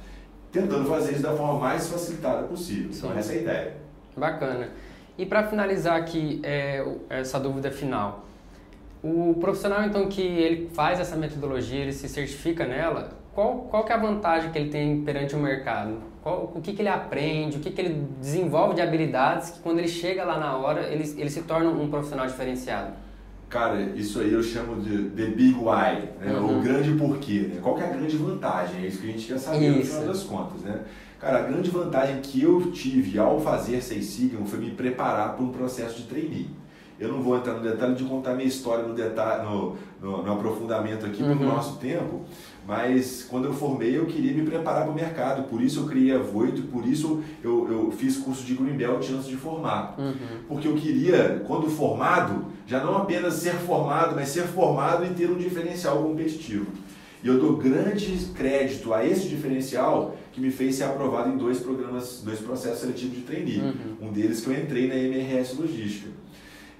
tentando 0.50 0.88
fazer 0.88 1.12
isso 1.12 1.22
da 1.22 1.36
forma 1.36 1.58
mais 1.60 1.86
facilitada 1.88 2.46
possível. 2.46 2.84
Então, 2.84 2.94
Sim. 2.94 3.06
Então, 3.06 3.18
essa 3.18 3.32
é 3.32 3.36
a 3.36 3.40
ideia. 3.40 3.76
Bacana. 4.16 4.68
E 5.16 5.26
para 5.26 5.46
finalizar 5.46 5.96
aqui 5.96 6.40
é, 6.42 6.84
essa 7.08 7.38
dúvida 7.38 7.70
final, 7.70 8.26
o 9.04 9.34
profissional, 9.38 9.84
então, 9.84 10.08
que 10.08 10.22
ele 10.22 10.70
faz 10.72 10.98
essa 10.98 11.14
metodologia, 11.14 11.80
ele 11.80 11.92
se 11.92 12.08
certifica 12.08 12.64
nela, 12.64 13.10
qual, 13.34 13.58
qual 13.70 13.84
que 13.84 13.92
é 13.92 13.94
a 13.94 13.98
vantagem 13.98 14.50
que 14.50 14.58
ele 14.58 14.70
tem 14.70 15.02
perante 15.02 15.34
o 15.34 15.38
mercado? 15.38 15.98
Qual, 16.22 16.50
o 16.54 16.60
que, 16.62 16.72
que 16.72 16.80
ele 16.80 16.88
aprende, 16.88 17.58
o 17.58 17.60
que, 17.60 17.70
que 17.70 17.80
ele 17.82 18.06
desenvolve 18.18 18.74
de 18.74 18.80
habilidades 18.80 19.50
que 19.50 19.60
quando 19.60 19.78
ele 19.80 19.88
chega 19.88 20.24
lá 20.24 20.38
na 20.38 20.56
hora, 20.56 20.88
ele, 20.88 21.04
ele 21.18 21.28
se 21.28 21.42
torna 21.42 21.68
um 21.68 21.90
profissional 21.90 22.26
diferenciado? 22.26 22.94
Cara, 23.50 23.78
isso 23.94 24.20
aí 24.20 24.32
eu 24.32 24.42
chamo 24.42 24.80
de 24.80 25.10
the 25.10 25.26
big 25.26 25.54
why, 25.54 26.08
né? 26.18 26.32
Uhum. 26.32 26.60
o 26.60 26.62
grande 26.62 26.92
porquê. 26.94 27.50
Né? 27.52 27.60
Qual 27.62 27.74
que 27.74 27.82
é 27.82 27.86
a 27.86 27.90
grande 27.90 28.16
vantagem? 28.16 28.84
É 28.84 28.86
isso 28.86 29.02
que 29.02 29.08
a 29.08 29.12
gente 29.12 29.26
quer 29.26 29.38
saber 29.38 29.68
isso. 29.68 29.78
no 29.78 29.84
final 29.84 30.06
das 30.06 30.22
contas. 30.22 30.62
Né? 30.62 30.80
Cara, 31.20 31.40
a 31.40 31.42
grande 31.42 31.70
vantagem 31.70 32.20
que 32.22 32.42
eu 32.42 32.72
tive 32.72 33.18
ao 33.18 33.38
fazer 33.38 33.82
Seis 33.82 34.06
Sigma 34.06 34.46
foi 34.46 34.58
me 34.58 34.70
preparar 34.70 35.34
para 35.34 35.44
um 35.44 35.50
processo 35.50 36.00
de 36.00 36.08
trainee. 36.08 36.48
Eu 36.98 37.08
não 37.08 37.22
vou 37.22 37.36
entrar 37.36 37.54
no 37.54 37.62
detalhe 37.62 37.94
de 37.94 38.04
contar 38.04 38.34
minha 38.34 38.46
história 38.46 38.84
no, 38.84 38.94
detalhe, 38.94 39.44
no, 39.44 39.76
no, 40.00 40.22
no 40.22 40.32
aprofundamento 40.32 41.04
aqui 41.04 41.22
uhum. 41.22 41.34
nosso 41.34 41.78
tempo, 41.78 42.22
mas 42.66 43.26
quando 43.28 43.46
eu 43.46 43.52
formei 43.52 43.98
eu 43.98 44.06
queria 44.06 44.32
me 44.32 44.42
preparar 44.48 44.84
para 44.84 44.92
o 44.92 44.94
mercado, 44.94 45.48
por 45.48 45.60
isso 45.60 45.80
eu 45.80 45.86
criei 45.86 46.14
a 46.14 46.18
Voito, 46.20 46.62
por 46.62 46.86
isso 46.86 47.22
eu, 47.42 47.68
eu 47.70 47.90
fiz 47.90 48.16
curso 48.18 48.44
de 48.44 48.54
Greenbelt 48.54 49.10
antes 49.10 49.26
de 49.26 49.36
formar. 49.36 49.96
Uhum. 49.98 50.14
Porque 50.46 50.68
eu 50.68 50.74
queria, 50.74 51.42
quando 51.46 51.68
formado, 51.68 52.46
já 52.66 52.82
não 52.82 52.96
apenas 52.96 53.34
ser 53.34 53.54
formado, 53.54 54.14
mas 54.14 54.28
ser 54.28 54.44
formado 54.44 55.04
e 55.04 55.08
ter 55.10 55.28
um 55.28 55.36
diferencial 55.36 56.02
competitivo. 56.02 56.66
E 57.24 57.26
eu 57.26 57.40
dou 57.40 57.56
grande 57.56 58.06
crédito 58.34 58.92
a 58.92 59.04
esse 59.04 59.28
diferencial 59.28 60.14
que 60.30 60.40
me 60.40 60.50
fez 60.50 60.74
ser 60.74 60.84
aprovado 60.84 61.30
em 61.30 61.38
dois 61.38 61.58
programas, 61.58 62.22
dois 62.22 62.38
processos 62.38 62.80
seletivos 62.80 63.16
de 63.16 63.22
trainee. 63.22 63.60
Uhum. 63.60 64.08
Um 64.08 64.12
deles 64.12 64.42
que 64.42 64.48
eu 64.48 64.54
entrei 64.54 64.88
na 64.88 64.94
MRS 64.94 65.58
Logística. 65.58 66.10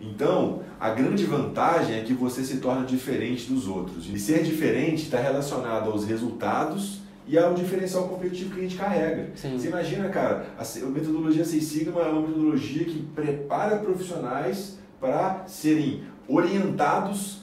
Então, 0.07 0.61
a 0.79 0.91
grande 0.91 1.25
vantagem 1.25 1.97
é 1.97 2.03
que 2.03 2.13
você 2.13 2.45
se 2.45 2.59
torna 2.59 2.85
diferente 2.85 3.51
dos 3.51 3.67
outros. 3.67 4.07
E 4.09 4.19
ser 4.19 4.43
diferente 4.43 5.05
está 5.05 5.19
relacionado 5.19 5.91
aos 5.91 6.05
resultados 6.05 7.01
e 7.27 7.39
ao 7.39 7.55
diferencial 7.55 8.07
competitivo 8.07 8.53
que 8.55 8.61
a 8.61 8.63
gente 8.63 8.77
carrega. 8.77 9.31
Sim. 9.35 9.59
Você 9.59 9.69
imagina, 9.69 10.09
cara, 10.11 10.47
a 10.59 10.87
metodologia 10.87 11.45
Seis 11.45 11.65
Sigma 11.65 12.03
é 12.03 12.09
uma 12.09 12.21
metodologia 12.21 12.85
que 12.85 13.03
prepara 13.15 13.79
profissionais 13.79 14.79
para 15.01 15.45
serem 15.47 16.03
orientados, 16.29 17.43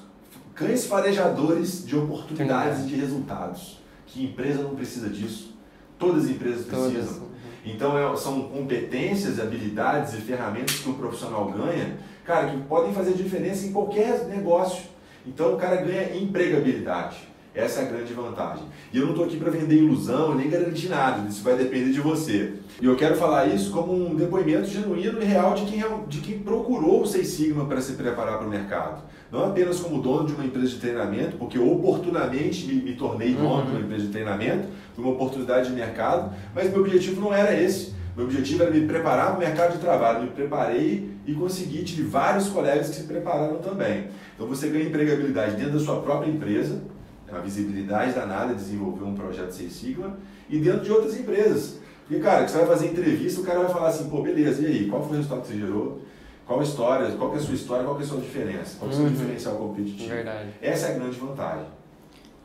cães 0.54 0.86
farejadores 0.86 1.86
de 1.86 1.95
oportunidades 1.97 2.84
e 2.84 2.88
de 2.88 2.95
resultados. 2.95 3.80
Que 4.06 4.24
empresa 4.24 4.62
não 4.62 4.76
precisa 4.76 5.10
disso? 5.10 5.58
Todas 5.97 6.26
as 6.26 6.30
empresas 6.30 6.65
precisam. 6.65 7.13
Todas. 7.13 7.32
Então, 7.63 7.97
é, 7.97 8.15
são 8.17 8.43
competências, 8.43 9.39
habilidades 9.39 10.13
e 10.13 10.17
ferramentas 10.17 10.80
que 10.80 10.89
o 10.89 10.93
profissional 10.95 11.52
ganha 11.52 11.97
cara, 12.25 12.49
que 12.49 12.57
podem 12.63 12.93
fazer 12.93 13.13
diferença 13.13 13.65
em 13.65 13.71
qualquer 13.71 14.25
negócio. 14.27 14.84
Então 15.25 15.53
o 15.53 15.57
cara 15.57 15.77
ganha 15.77 16.15
empregabilidade. 16.15 17.31
Essa 17.53 17.81
é 17.81 17.84
a 17.84 17.91
grande 17.91 18.13
vantagem. 18.13 18.63
E 18.93 18.97
eu 18.97 19.03
não 19.03 19.12
estou 19.12 19.25
aqui 19.25 19.36
para 19.36 19.51
vender 19.51 19.75
ilusão 19.75 20.34
nem 20.36 20.49
garantir 20.49 20.88
nada, 20.88 21.27
isso 21.27 21.43
vai 21.43 21.57
depender 21.57 21.91
de 21.91 21.99
você. 21.99 22.53
E 22.81 22.86
eu 22.86 22.95
quero 22.95 23.15
falar 23.17 23.47
isso 23.47 23.71
como 23.71 23.93
um 23.93 24.15
depoimento 24.15 24.69
genuíno 24.69 25.21
e 25.21 25.25
real 25.25 25.53
de 25.53 25.65
quem, 25.65 25.84
é 25.84 25.88
de 26.07 26.21
quem 26.21 26.39
procurou 26.39 27.01
o 27.01 27.05
Seis 27.05 27.27
Sigma 27.27 27.65
para 27.65 27.81
se 27.81 27.93
preparar 27.93 28.38
para 28.38 28.47
o 28.47 28.49
mercado. 28.49 29.03
Não 29.29 29.45
apenas 29.45 29.81
como 29.81 30.01
dono 30.01 30.27
de 30.27 30.34
uma 30.34 30.45
empresa 30.45 30.69
de 30.69 30.77
treinamento, 30.77 31.36
porque 31.36 31.60
oportunamente 31.60 32.65
me, 32.67 32.81
me 32.81 32.95
tornei 32.95 33.34
dono 33.34 33.55
uhum. 33.55 33.65
de 33.65 33.71
uma 33.71 33.81
empresa 33.81 34.05
de 34.05 34.12
treinamento, 34.12 34.67
foi 34.95 35.03
uma 35.03 35.13
oportunidade 35.13 35.67
de 35.67 35.75
mercado, 35.75 36.34
mas 36.55 36.71
meu 36.71 36.79
objetivo 36.79 37.19
não 37.19 37.34
era 37.34 37.53
esse. 37.53 37.93
Meu 38.15 38.26
objetivo 38.26 38.63
era 38.63 38.71
me 38.71 38.86
preparar 38.86 39.28
para 39.28 39.36
o 39.38 39.39
mercado 39.39 39.74
de 39.74 39.80
trabalho. 39.80 40.24
Me 40.24 40.30
preparei 40.32 41.12
e 41.26 41.34
consegui, 41.34 41.84
tive 41.84 42.04
vários 42.04 42.50
colegas 42.50 42.89
que 42.89 42.95
se 42.95 43.04
prepararam 43.04 43.58
também. 43.58 44.08
Então 44.36 44.47
você 44.47 44.69
ganha 44.69 44.86
empregabilidade 44.86 45.56
dentro 45.56 45.74
da 45.74 45.80
sua 45.80 46.02
própria 46.02 46.30
empresa, 46.30 46.82
é 47.28 47.32
uma 47.32 47.41
visibilidade 47.41 48.13
danada 48.13 48.54
desenvolver 48.54 49.06
um 49.06 49.15
projeto 49.15 49.52
Seis 49.52 49.74
Sigma, 49.74 50.17
e 50.50 50.60
dentro 50.60 50.82
de 50.82 50.91
outras 50.91 51.17
empresas. 51.17 51.80
Porque, 52.06 52.21
cara, 52.21 52.43
que 52.43 52.52
você 52.52 52.58
vai 52.58 52.67
fazer 52.67 52.88
entrevista, 52.88 53.39
o 53.39 53.43
cara 53.45 53.60
vai 53.60 53.71
falar 53.71 53.88
assim, 53.88 54.10
pô, 54.10 54.21
beleza, 54.21 54.62
e 54.63 54.65
aí, 54.65 54.88
qual 54.89 55.02
foi 55.02 55.13
o 55.13 55.15
resultado 55.15 55.41
que 55.41 55.47
você 55.47 55.60
gerou? 55.60 56.02
Qual 56.45 56.60
a 56.60 56.63
história? 56.63 57.10
Qual 57.12 57.34
é 57.34 57.38
a 57.38 57.39
sua 57.39 57.54
história? 57.54 57.86
Qual 57.86 57.97
é 57.97 58.04
a 58.04 58.06
sua 58.06 58.19
diferença? 58.19 58.76
Qual 58.78 58.91
é 58.91 58.93
o 58.93 58.97
seu 58.97 59.06
uhum. 59.06 59.12
diferencial 59.12 59.56
competitivo? 59.56 60.10
Verdade. 60.10 60.50
Essa 60.62 60.88
é 60.88 60.95
a 60.95 61.00
grande 61.00 61.17
vantagem. 61.17 61.67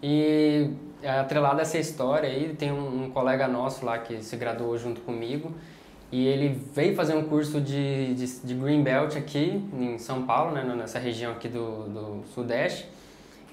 E 0.01 0.71
atrelado 1.05 1.59
a 1.59 1.63
essa 1.63 1.79
história 1.79 2.29
aí, 2.29 2.55
tem 2.55 2.73
um, 2.73 3.05
um 3.05 3.11
colega 3.11 3.47
nosso 3.49 3.85
lá 3.85 3.99
que 3.99 4.23
se 4.23 4.37
graduou 4.37 4.77
junto 4.79 5.01
comigo, 5.01 5.53
e 6.11 6.27
ele 6.27 6.61
veio 6.75 6.95
fazer 6.95 7.15
um 7.17 7.25
curso 7.25 7.61
de, 7.61 8.15
de, 8.15 8.41
de 8.41 8.55
Green 8.55 8.83
Belt 8.83 9.17
aqui 9.17 9.61
em 9.77 9.99
São 9.99 10.23
Paulo, 10.23 10.53
né, 10.53 10.63
nessa 10.63 10.99
região 10.99 11.33
aqui 11.33 11.49
do, 11.49 11.89
do 11.89 12.23
Sudeste. 12.33 12.89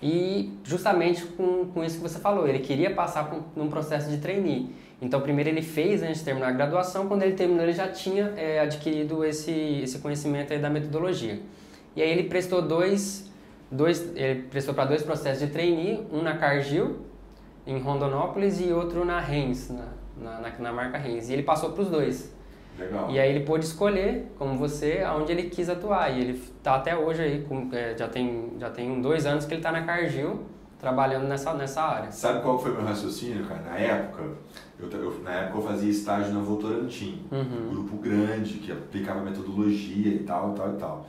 E 0.01 0.51
justamente 0.63 1.23
com, 1.25 1.65
com 1.73 1.83
isso 1.83 1.95
que 1.95 2.03
você 2.03 2.19
falou, 2.19 2.47
ele 2.47 2.59
queria 2.59 2.93
passar 2.93 3.29
por 3.29 3.41
um 3.55 3.69
processo 3.69 4.09
de 4.09 4.17
trainee. 4.17 4.69
Então, 5.01 5.19
primeiro 5.19 5.49
ele 5.49 5.61
fez 5.61 6.03
antes 6.03 6.19
de 6.19 6.25
terminar 6.25 6.49
a 6.49 6.51
graduação, 6.51 7.07
quando 7.07 7.23
ele 7.23 7.33
terminou, 7.33 7.63
ele 7.63 7.73
já 7.73 7.87
tinha 7.87 8.33
é, 8.37 8.59
adquirido 8.59 9.25
esse, 9.25 9.51
esse 9.81 9.99
conhecimento 9.99 10.57
da 10.59 10.69
metodologia. 10.69 11.39
E 11.95 12.01
aí 12.01 12.09
ele 12.09 12.23
prestou 12.23 12.61
dois, 12.61 13.31
dois, 13.71 14.15
ele 14.15 14.43
prestou 14.43 14.73
para 14.73 14.85
dois 14.85 15.01
processos 15.03 15.39
de 15.39 15.51
trainee, 15.51 16.05
um 16.11 16.21
na 16.21 16.37
Cargill, 16.37 16.97
em 17.65 17.79
Rondonópolis, 17.79 18.59
e 18.59 18.71
outro 18.71 19.05
na 19.05 19.19
Heinz, 19.21 19.69
na, 20.21 20.39
na, 20.39 20.49
na 20.59 20.73
marca 20.73 20.97
Heinz. 20.97 21.29
E 21.29 21.33
ele 21.33 21.43
passou 21.43 21.71
para 21.71 21.83
os 21.83 21.89
dois. 21.89 22.33
Legal. 22.77 23.09
E 23.11 23.19
aí 23.19 23.29
ele 23.29 23.45
pôde 23.45 23.65
escolher, 23.65 24.31
como 24.37 24.57
você, 24.57 25.03
aonde 25.05 25.31
ele 25.31 25.43
quis 25.43 25.69
atuar. 25.69 26.09
E 26.11 26.19
ele 26.21 26.31
está 26.57 26.75
até 26.75 26.97
hoje 26.97 27.21
aí, 27.21 27.41
com, 27.47 27.69
é, 27.71 27.95
já, 27.97 28.07
tem, 28.07 28.53
já 28.59 28.69
tem 28.69 28.99
dois 29.01 29.25
anos 29.25 29.45
que 29.45 29.53
ele 29.53 29.59
está 29.59 29.71
na 29.71 29.83
Cargill, 29.83 30.41
trabalhando 30.79 31.27
nessa, 31.27 31.53
nessa 31.53 31.81
área. 31.81 32.11
Sabe 32.11 32.41
qual 32.41 32.57
foi 32.59 32.71
o 32.71 32.75
meu 32.75 32.83
raciocínio, 32.85 33.45
cara? 33.45 33.61
Na 33.61 33.77
época, 33.77 34.23
eu, 34.79 34.89
eu, 34.89 35.19
na 35.23 35.31
época 35.31 35.59
eu 35.59 35.61
fazia 35.61 35.89
estágio 35.89 36.33
na 36.33 36.41
Votorantim, 36.41 37.21
Uhum. 37.31 37.41
um 37.41 37.69
grupo 37.69 37.97
grande 37.97 38.55
que 38.55 38.71
aplicava 38.71 39.21
metodologia 39.21 40.11
e 40.11 40.19
tal, 40.19 40.51
e 40.51 40.55
tal, 40.57 40.73
e 40.73 40.77
tal. 40.77 41.07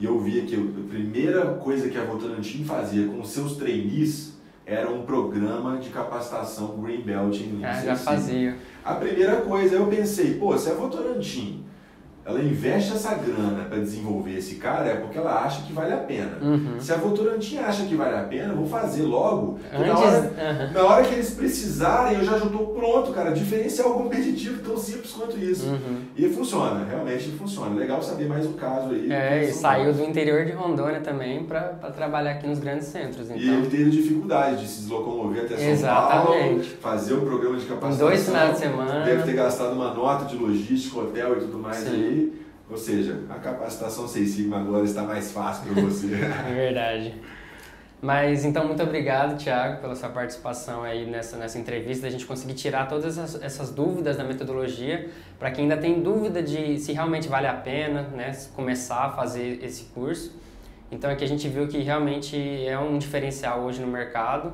E 0.00 0.04
eu 0.04 0.18
via 0.18 0.42
que 0.42 0.54
a 0.56 0.88
primeira 0.90 1.46
coisa 1.54 1.88
que 1.88 1.96
a 1.96 2.02
Votorantim 2.04 2.64
fazia 2.64 3.06
com 3.06 3.20
os 3.20 3.28
seus 3.30 3.56
trainees 3.56 4.33
era 4.66 4.90
um 4.90 5.02
programa 5.02 5.76
de 5.78 5.90
capacitação 5.90 6.76
Green 6.78 7.02
Belt 7.02 7.36
em 7.40 7.58
Lean 7.58 7.68
É, 7.68 7.74
Six 7.74 7.84
já 7.86 7.96
fazia. 7.96 8.56
A 8.84 8.94
primeira 8.94 9.36
coisa, 9.42 9.76
eu 9.76 9.86
pensei, 9.86 10.34
pô, 10.34 10.56
se 10.56 10.70
a 10.70 10.74
Votorantim 10.74 11.63
ela 12.26 12.40
investe 12.42 12.92
essa 12.92 13.14
grana 13.14 13.64
para 13.64 13.78
desenvolver 13.78 14.38
esse 14.38 14.54
cara, 14.56 14.88
é 14.88 14.94
porque 14.96 15.18
ela 15.18 15.42
acha 15.44 15.62
que 15.62 15.72
vale 15.72 15.92
a 15.92 15.98
pena. 15.98 16.38
Uhum. 16.40 16.76
Se 16.80 16.92
a 16.92 16.96
Votorantim 16.96 17.58
acha 17.58 17.84
que 17.84 17.94
vale 17.94 18.16
a 18.16 18.22
pena, 18.22 18.52
eu 18.52 18.56
vou 18.56 18.66
fazer 18.66 19.02
logo. 19.02 19.58
que 19.70 19.76
na, 19.78 19.92
Antes. 19.92 20.02
hora, 20.02 20.32
Aham. 20.38 20.70
na 20.72 20.82
hora 20.84 21.04
que 21.04 21.14
eles 21.14 21.30
precisarem, 21.30 22.18
eu 22.18 22.24
já 22.24 22.36
estou 22.38 22.66
pronto, 22.68 23.12
cara. 23.12 23.30
Diferencial 23.32 23.94
competitivo 23.94 24.62
tão 24.62 24.76
simples 24.76 25.12
quanto 25.12 25.38
isso. 25.38 25.66
Uhum. 25.66 25.98
E 26.16 26.28
funciona, 26.30 26.84
realmente 26.88 27.30
funciona. 27.32 27.74
Legal 27.74 28.02
saber 28.02 28.26
mais 28.26 28.46
um 28.46 28.54
caso 28.54 28.90
aí. 28.90 29.12
É, 29.12 29.44
e 29.44 29.52
saiu 29.52 29.92
do 29.92 30.02
interior 30.02 30.44
de 30.46 30.52
Rondônia 30.52 31.00
também 31.00 31.44
para 31.44 31.60
trabalhar 31.94 32.32
aqui 32.32 32.46
nos 32.46 32.58
grandes 32.58 32.86
centros. 32.86 33.28
E 33.30 33.34
Então, 33.34 33.54
ele 33.54 33.66
teve 33.68 33.90
dificuldade 33.90 34.62
de 34.62 34.68
se 34.68 34.80
deslocomover 34.80 35.44
até 35.44 35.56
São 35.56 35.66
Exatamente. 35.68 36.70
Paulo, 36.70 36.80
fazer 36.80 37.14
o 37.14 37.20
programa 37.20 37.56
de 37.58 37.64
em 37.64 37.68
capacitação. 37.68 38.06
dois 38.06 38.24
finais 38.24 38.52
de 38.54 38.58
semana. 38.58 39.04
Deve 39.04 39.22
ter 39.24 39.32
gastado 39.34 39.72
uma 39.72 39.92
nota 39.92 40.24
de 40.24 40.36
logística, 40.36 40.98
hotel 41.00 41.36
e 41.36 41.40
tudo 41.40 41.58
mais 41.58 41.76
Sim. 41.76 41.88
aí. 41.94 42.13
Ou 42.70 42.76
seja, 42.76 43.20
a 43.28 43.34
capacitação 43.34 44.08
Seis 44.08 44.30
Sigma 44.30 44.60
agora 44.60 44.84
está 44.84 45.02
mais 45.02 45.32
fácil 45.32 45.72
para 45.72 45.82
você. 45.82 46.08
É 46.48 46.54
verdade. 46.54 47.14
Mas 48.04 48.44
então, 48.44 48.66
muito 48.66 48.82
obrigado, 48.82 49.38
Thiago, 49.38 49.80
pela 49.80 49.96
sua 49.96 50.10
participação 50.10 50.82
aí 50.82 51.06
nessa, 51.06 51.38
nessa 51.38 51.58
entrevista, 51.58 52.06
a 52.06 52.10
gente 52.10 52.26
conseguir 52.26 52.52
tirar 52.52 52.86
todas 52.86 53.16
essas, 53.16 53.42
essas 53.42 53.70
dúvidas 53.70 54.18
da 54.18 54.24
metodologia, 54.24 55.08
para 55.38 55.50
quem 55.50 55.62
ainda 55.62 55.78
tem 55.78 56.02
dúvida 56.02 56.42
de 56.42 56.78
se 56.78 56.92
realmente 56.92 57.28
vale 57.28 57.46
a 57.46 57.54
pena 57.54 58.02
né, 58.14 58.30
começar 58.54 59.06
a 59.06 59.10
fazer 59.10 59.58
esse 59.64 59.84
curso. 59.84 60.36
Então, 60.92 61.10
aqui 61.10 61.24
a 61.24 61.26
gente 61.26 61.48
viu 61.48 61.66
que 61.66 61.78
realmente 61.78 62.36
é 62.66 62.78
um 62.78 62.98
diferencial 62.98 63.62
hoje 63.62 63.80
no 63.80 63.86
mercado. 63.86 64.52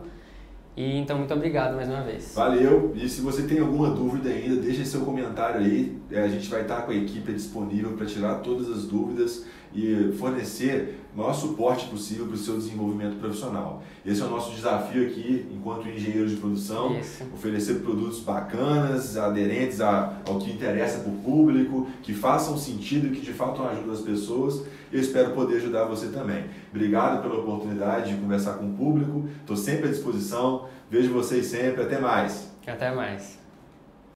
E 0.76 0.96
então, 0.96 1.18
muito 1.18 1.34
obrigado 1.34 1.74
mais 1.74 1.88
uma 1.88 2.02
vez. 2.02 2.32
Valeu! 2.34 2.92
E 2.94 3.08
se 3.08 3.20
você 3.20 3.42
tem 3.42 3.58
alguma 3.58 3.90
dúvida 3.90 4.30
ainda, 4.30 4.56
deixe 4.56 4.84
seu 4.84 5.00
comentário 5.00 5.60
aí. 5.60 5.98
É, 6.10 6.22
A 6.22 6.28
gente 6.28 6.48
vai 6.48 6.62
estar 6.62 6.82
com 6.82 6.92
a 6.92 6.94
equipe 6.94 7.32
disponível 7.32 7.92
para 7.96 8.06
tirar 8.06 8.36
todas 8.36 8.68
as 8.70 8.84
dúvidas 8.86 9.44
e 9.74 10.12
fornecer 10.18 10.99
maior 11.14 11.32
suporte 11.32 11.86
possível 11.86 12.26
para 12.26 12.34
o 12.34 12.38
seu 12.38 12.56
desenvolvimento 12.56 13.18
profissional. 13.18 13.82
Esse 14.06 14.22
é 14.22 14.24
o 14.24 14.30
nosso 14.30 14.52
desafio 14.54 15.06
aqui, 15.06 15.46
enquanto 15.52 15.88
engenheiros 15.88 16.30
de 16.30 16.36
produção, 16.36 16.96
Isso. 16.98 17.24
oferecer 17.34 17.80
produtos 17.80 18.20
bacanas, 18.20 19.16
aderentes 19.16 19.80
a- 19.80 20.18
ao 20.28 20.38
que 20.38 20.50
interessa 20.50 21.00
para 21.00 21.10
o 21.12 21.16
público, 21.16 21.88
que 22.02 22.14
façam 22.14 22.56
sentido 22.56 23.08
e 23.08 23.10
que 23.10 23.20
de 23.20 23.32
fato 23.32 23.62
ajudem 23.62 23.92
as 23.92 24.00
pessoas. 24.00 24.62
Eu 24.92 25.00
espero 25.00 25.30
poder 25.32 25.56
ajudar 25.56 25.84
você 25.84 26.08
também. 26.08 26.44
Obrigado 26.72 27.22
pela 27.22 27.38
oportunidade 27.40 28.14
de 28.14 28.20
conversar 28.20 28.54
com 28.54 28.66
o 28.70 28.72
público. 28.74 29.28
Estou 29.40 29.56
sempre 29.56 29.88
à 29.88 29.90
disposição. 29.90 30.66
Vejo 30.90 31.12
vocês 31.12 31.46
sempre. 31.46 31.82
Até 31.82 32.00
mais. 32.00 32.50
Até 32.66 32.94
mais. 32.94 33.39